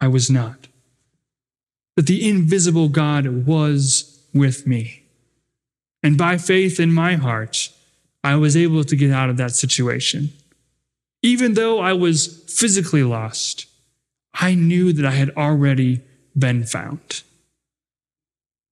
I 0.00 0.08
was 0.08 0.30
not. 0.30 0.68
That 1.96 2.06
the 2.06 2.28
invisible 2.28 2.88
God 2.88 3.46
was 3.46 4.26
with 4.34 4.66
me. 4.66 5.04
And 6.02 6.18
by 6.18 6.36
faith 6.36 6.78
in 6.78 6.92
my 6.92 7.14
heart, 7.14 7.70
I 8.22 8.36
was 8.36 8.56
able 8.56 8.84
to 8.84 8.96
get 8.96 9.10
out 9.10 9.30
of 9.30 9.36
that 9.38 9.52
situation. 9.52 10.32
Even 11.22 11.54
though 11.54 11.78
I 11.78 11.94
was 11.94 12.44
physically 12.48 13.02
lost, 13.02 13.66
I 14.34 14.54
knew 14.54 14.92
that 14.92 15.06
I 15.06 15.12
had 15.12 15.30
already 15.30 16.02
been 16.36 16.64
found. 16.64 17.22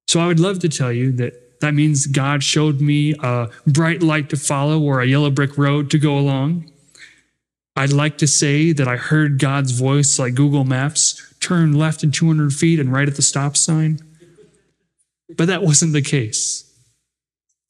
So 0.08 0.20
I 0.20 0.26
would 0.26 0.40
love 0.40 0.58
to 0.58 0.68
tell 0.68 0.92
you 0.92 1.12
that 1.12 1.41
that 1.62 1.74
means 1.74 2.06
God 2.06 2.42
showed 2.42 2.80
me 2.80 3.14
a 3.20 3.48
bright 3.66 4.02
light 4.02 4.28
to 4.30 4.36
follow 4.36 4.80
or 4.80 5.00
a 5.00 5.06
yellow 5.06 5.30
brick 5.30 5.56
road 5.56 5.90
to 5.92 5.98
go 5.98 6.18
along. 6.18 6.70
I'd 7.76 7.92
like 7.92 8.18
to 8.18 8.26
say 8.26 8.72
that 8.72 8.88
I 8.88 8.96
heard 8.96 9.38
God's 9.38 9.70
voice 9.70 10.18
like 10.18 10.34
Google 10.34 10.64
Maps 10.64 11.34
turn 11.38 11.72
left 11.72 12.02
in 12.02 12.10
200 12.10 12.52
feet 12.52 12.80
and 12.80 12.92
right 12.92 13.08
at 13.08 13.14
the 13.14 13.22
stop 13.22 13.56
sign. 13.56 14.00
But 15.36 15.46
that 15.46 15.62
wasn't 15.62 15.92
the 15.92 16.02
case. 16.02 16.68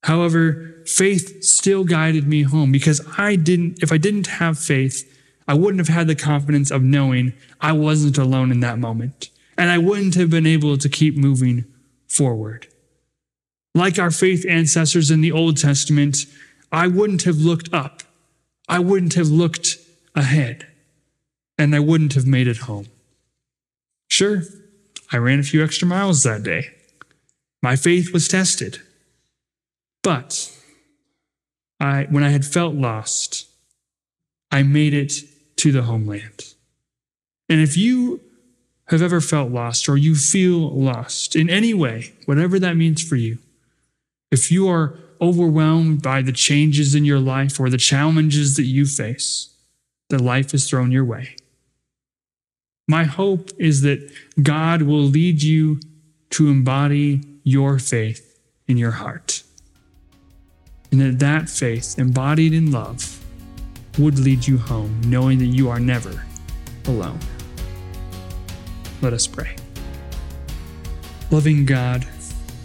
However, 0.05 0.83
faith 0.87 1.45
still 1.45 1.85
guided 1.85 2.27
me 2.27 2.43
home 2.43 2.73
because 2.73 3.07
I 3.19 3.37
didn't, 3.37 3.83
if 3.83 3.93
I 3.93 3.99
didn't 3.99 4.27
have 4.27 4.59
faith, 4.59 5.07
I 5.47 5.53
wouldn't 5.53 5.87
have 5.87 5.95
had 5.95 6.07
the 6.07 6.17
confidence 6.17 6.71
of 6.71 6.83
knowing 6.83 7.35
I 7.61 7.73
wasn't 7.73 8.17
alone 8.17 8.51
in 8.51 8.61
that 8.61 8.79
moment. 8.79 9.29
And 9.59 9.71
I 9.71 9.77
wouldn't 9.77 10.15
have 10.15 10.31
been 10.31 10.47
able 10.47 10.79
to 10.79 10.89
keep 10.89 11.15
moving 11.15 11.67
forward. 12.09 12.69
Like 13.75 13.99
our 13.99 14.11
faith 14.11 14.45
ancestors 14.49 15.11
in 15.11 15.21
the 15.21 15.33
Old 15.33 15.57
Testament, 15.57 16.27
I 16.71 16.87
wouldn't 16.87 17.23
have 17.23 17.39
looked 17.39 17.73
up. 17.73 18.03
I 18.69 18.79
wouldn't 18.79 19.15
have 19.15 19.29
looked 19.29 19.77
ahead. 20.15 20.67
And 21.59 21.75
I 21.75 21.81
wouldn't 21.81 22.15
have 22.15 22.27
made 22.27 22.49
it 22.49 22.59
home. 22.59 22.87
Sure, 24.09 24.43
I 25.11 25.17
ran 25.17 25.41
a 25.41 25.43
few 25.43 25.63
extra 25.65 25.87
miles 25.89 26.23
that 26.23 26.43
day. 26.43 26.71
My 27.63 27.77
faith 27.77 28.13
was 28.13 28.29
tested. 28.29 28.81
But 30.03 30.53
I, 31.79 32.07
when 32.11 32.25
I 32.25 32.31
had 32.31 32.45
felt 32.45 32.75
lost, 32.75 33.47
I 34.51 34.63
made 34.63 34.95
it 34.95 35.13
to 35.57 35.73
the 35.73 35.83
homeland. 35.83 36.55
And 37.49 37.61
if 37.61 37.77
you 37.77 38.21
have 38.89 39.03
ever 39.03 39.21
felt 39.21 39.51
lost 39.51 39.89
or 39.89 39.97
you 39.97 40.15
feel 40.15 40.71
lost 40.71 41.37
in 41.37 41.49
any 41.49 41.73
way, 41.73 42.13
whatever 42.27 42.59
that 42.59 42.77
means 42.77 43.03
for 43.03 43.17
you, 43.17 43.39
if 44.33 44.51
you 44.51 44.67
are 44.67 44.99
overwhelmed 45.21 46.03
by 46.03 46.23
the 46.23 46.33
changes 46.33 46.97
in 46.97 47.05
your 47.05 47.21
life 47.21 47.61
or 47.61 47.71
the 47.71 47.77
challenges 47.77 48.57
that 48.57 48.65
you 48.65 48.87
face, 48.87 49.55
that 50.09 50.21
life 50.21 50.51
has 50.51 50.69
thrown 50.69 50.91
your 50.91 51.05
way, 51.05 51.37
my 52.89 53.05
hope 53.05 53.51
is 53.59 53.83
that 53.83 54.11
God 54.43 54.83
will 54.83 55.05
lead 55.05 55.43
you 55.43 55.79
to 56.31 56.49
embody 56.49 57.21
your 57.45 57.79
faith 57.79 58.41
in 58.67 58.77
your 58.77 58.91
heart. 58.93 59.43
And 60.91 61.01
that 61.01 61.19
that 61.21 61.49
faith, 61.49 61.99
embodied 61.99 62.53
in 62.53 62.73
love, 62.73 63.23
would 63.99 64.19
lead 64.19 64.47
you 64.47 64.59
home, 64.59 65.01
knowing 65.07 65.39
that 65.39 65.47
you 65.47 65.69
are 65.69 65.81
never 65.81 66.25
alone. 66.87 67.21
Let 69.01 69.13
us 69.13 69.27
pray. 69.27 69.57
Loving 71.31 71.65
God, 71.65 72.07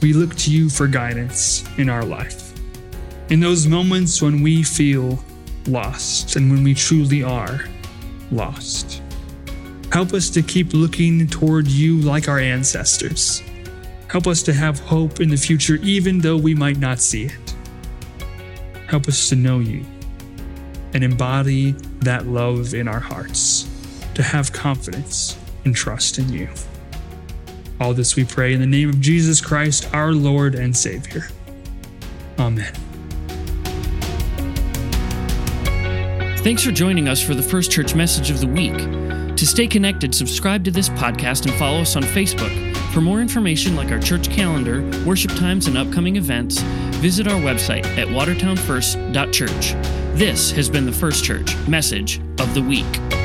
we 0.01 0.13
look 0.13 0.35
to 0.35 0.51
you 0.51 0.69
for 0.69 0.87
guidance 0.87 1.63
in 1.77 1.89
our 1.89 2.03
life. 2.03 2.53
In 3.29 3.39
those 3.39 3.67
moments 3.67 4.21
when 4.21 4.41
we 4.41 4.63
feel 4.63 5.19
lost 5.67 6.35
and 6.35 6.49
when 6.49 6.63
we 6.63 6.73
truly 6.73 7.23
are 7.23 7.61
lost. 8.31 9.01
Help 9.91 10.13
us 10.13 10.29
to 10.29 10.41
keep 10.41 10.73
looking 10.73 11.27
toward 11.27 11.67
you 11.67 11.97
like 11.99 12.27
our 12.27 12.39
ancestors. 12.39 13.41
Help 14.09 14.27
us 14.27 14.41
to 14.43 14.53
have 14.53 14.79
hope 14.79 15.19
in 15.19 15.29
the 15.29 15.37
future, 15.37 15.75
even 15.81 16.19
though 16.19 16.37
we 16.37 16.53
might 16.53 16.77
not 16.77 16.99
see 16.99 17.25
it. 17.25 17.55
Help 18.87 19.07
us 19.07 19.29
to 19.29 19.35
know 19.35 19.59
you 19.59 19.85
and 20.93 21.03
embody 21.03 21.71
that 21.99 22.25
love 22.25 22.73
in 22.73 22.87
our 22.87 22.99
hearts, 22.99 23.67
to 24.13 24.23
have 24.23 24.53
confidence 24.53 25.37
and 25.65 25.75
trust 25.75 26.19
in 26.19 26.29
you. 26.29 26.47
All 27.79 27.93
this 27.93 28.15
we 28.15 28.25
pray 28.25 28.53
in 28.53 28.59
the 28.59 28.67
name 28.67 28.89
of 28.89 28.99
Jesus 28.99 29.39
Christ, 29.39 29.93
our 29.93 30.13
Lord 30.13 30.55
and 30.55 30.75
Savior. 30.75 31.27
Amen. 32.39 32.73
Thanks 36.37 36.63
for 36.63 36.71
joining 36.71 37.07
us 37.07 37.21
for 37.21 37.35
the 37.35 37.43
First 37.43 37.71
Church 37.71 37.93
Message 37.93 38.29
of 38.29 38.39
the 38.39 38.47
Week. 38.47 38.77
To 39.35 39.45
stay 39.45 39.67
connected, 39.67 40.15
subscribe 40.15 40.63
to 40.63 40.71
this 40.71 40.89
podcast 40.89 41.45
and 41.45 41.53
follow 41.55 41.81
us 41.81 41.95
on 41.95 42.03
Facebook. 42.03 42.75
For 42.93 43.01
more 43.01 43.21
information 43.21 43.75
like 43.75 43.91
our 43.91 43.99
church 43.99 44.29
calendar, 44.29 44.81
worship 45.05 45.31
times, 45.31 45.67
and 45.67 45.77
upcoming 45.77 46.15
events, 46.15 46.59
visit 47.01 47.27
our 47.27 47.39
website 47.39 47.85
at 47.97 48.07
watertownfirst.church. 48.07 50.17
This 50.17 50.51
has 50.51 50.69
been 50.69 50.85
the 50.85 50.91
First 50.91 51.23
Church 51.23 51.55
Message 51.67 52.19
of 52.39 52.53
the 52.55 52.61
Week. 52.61 53.16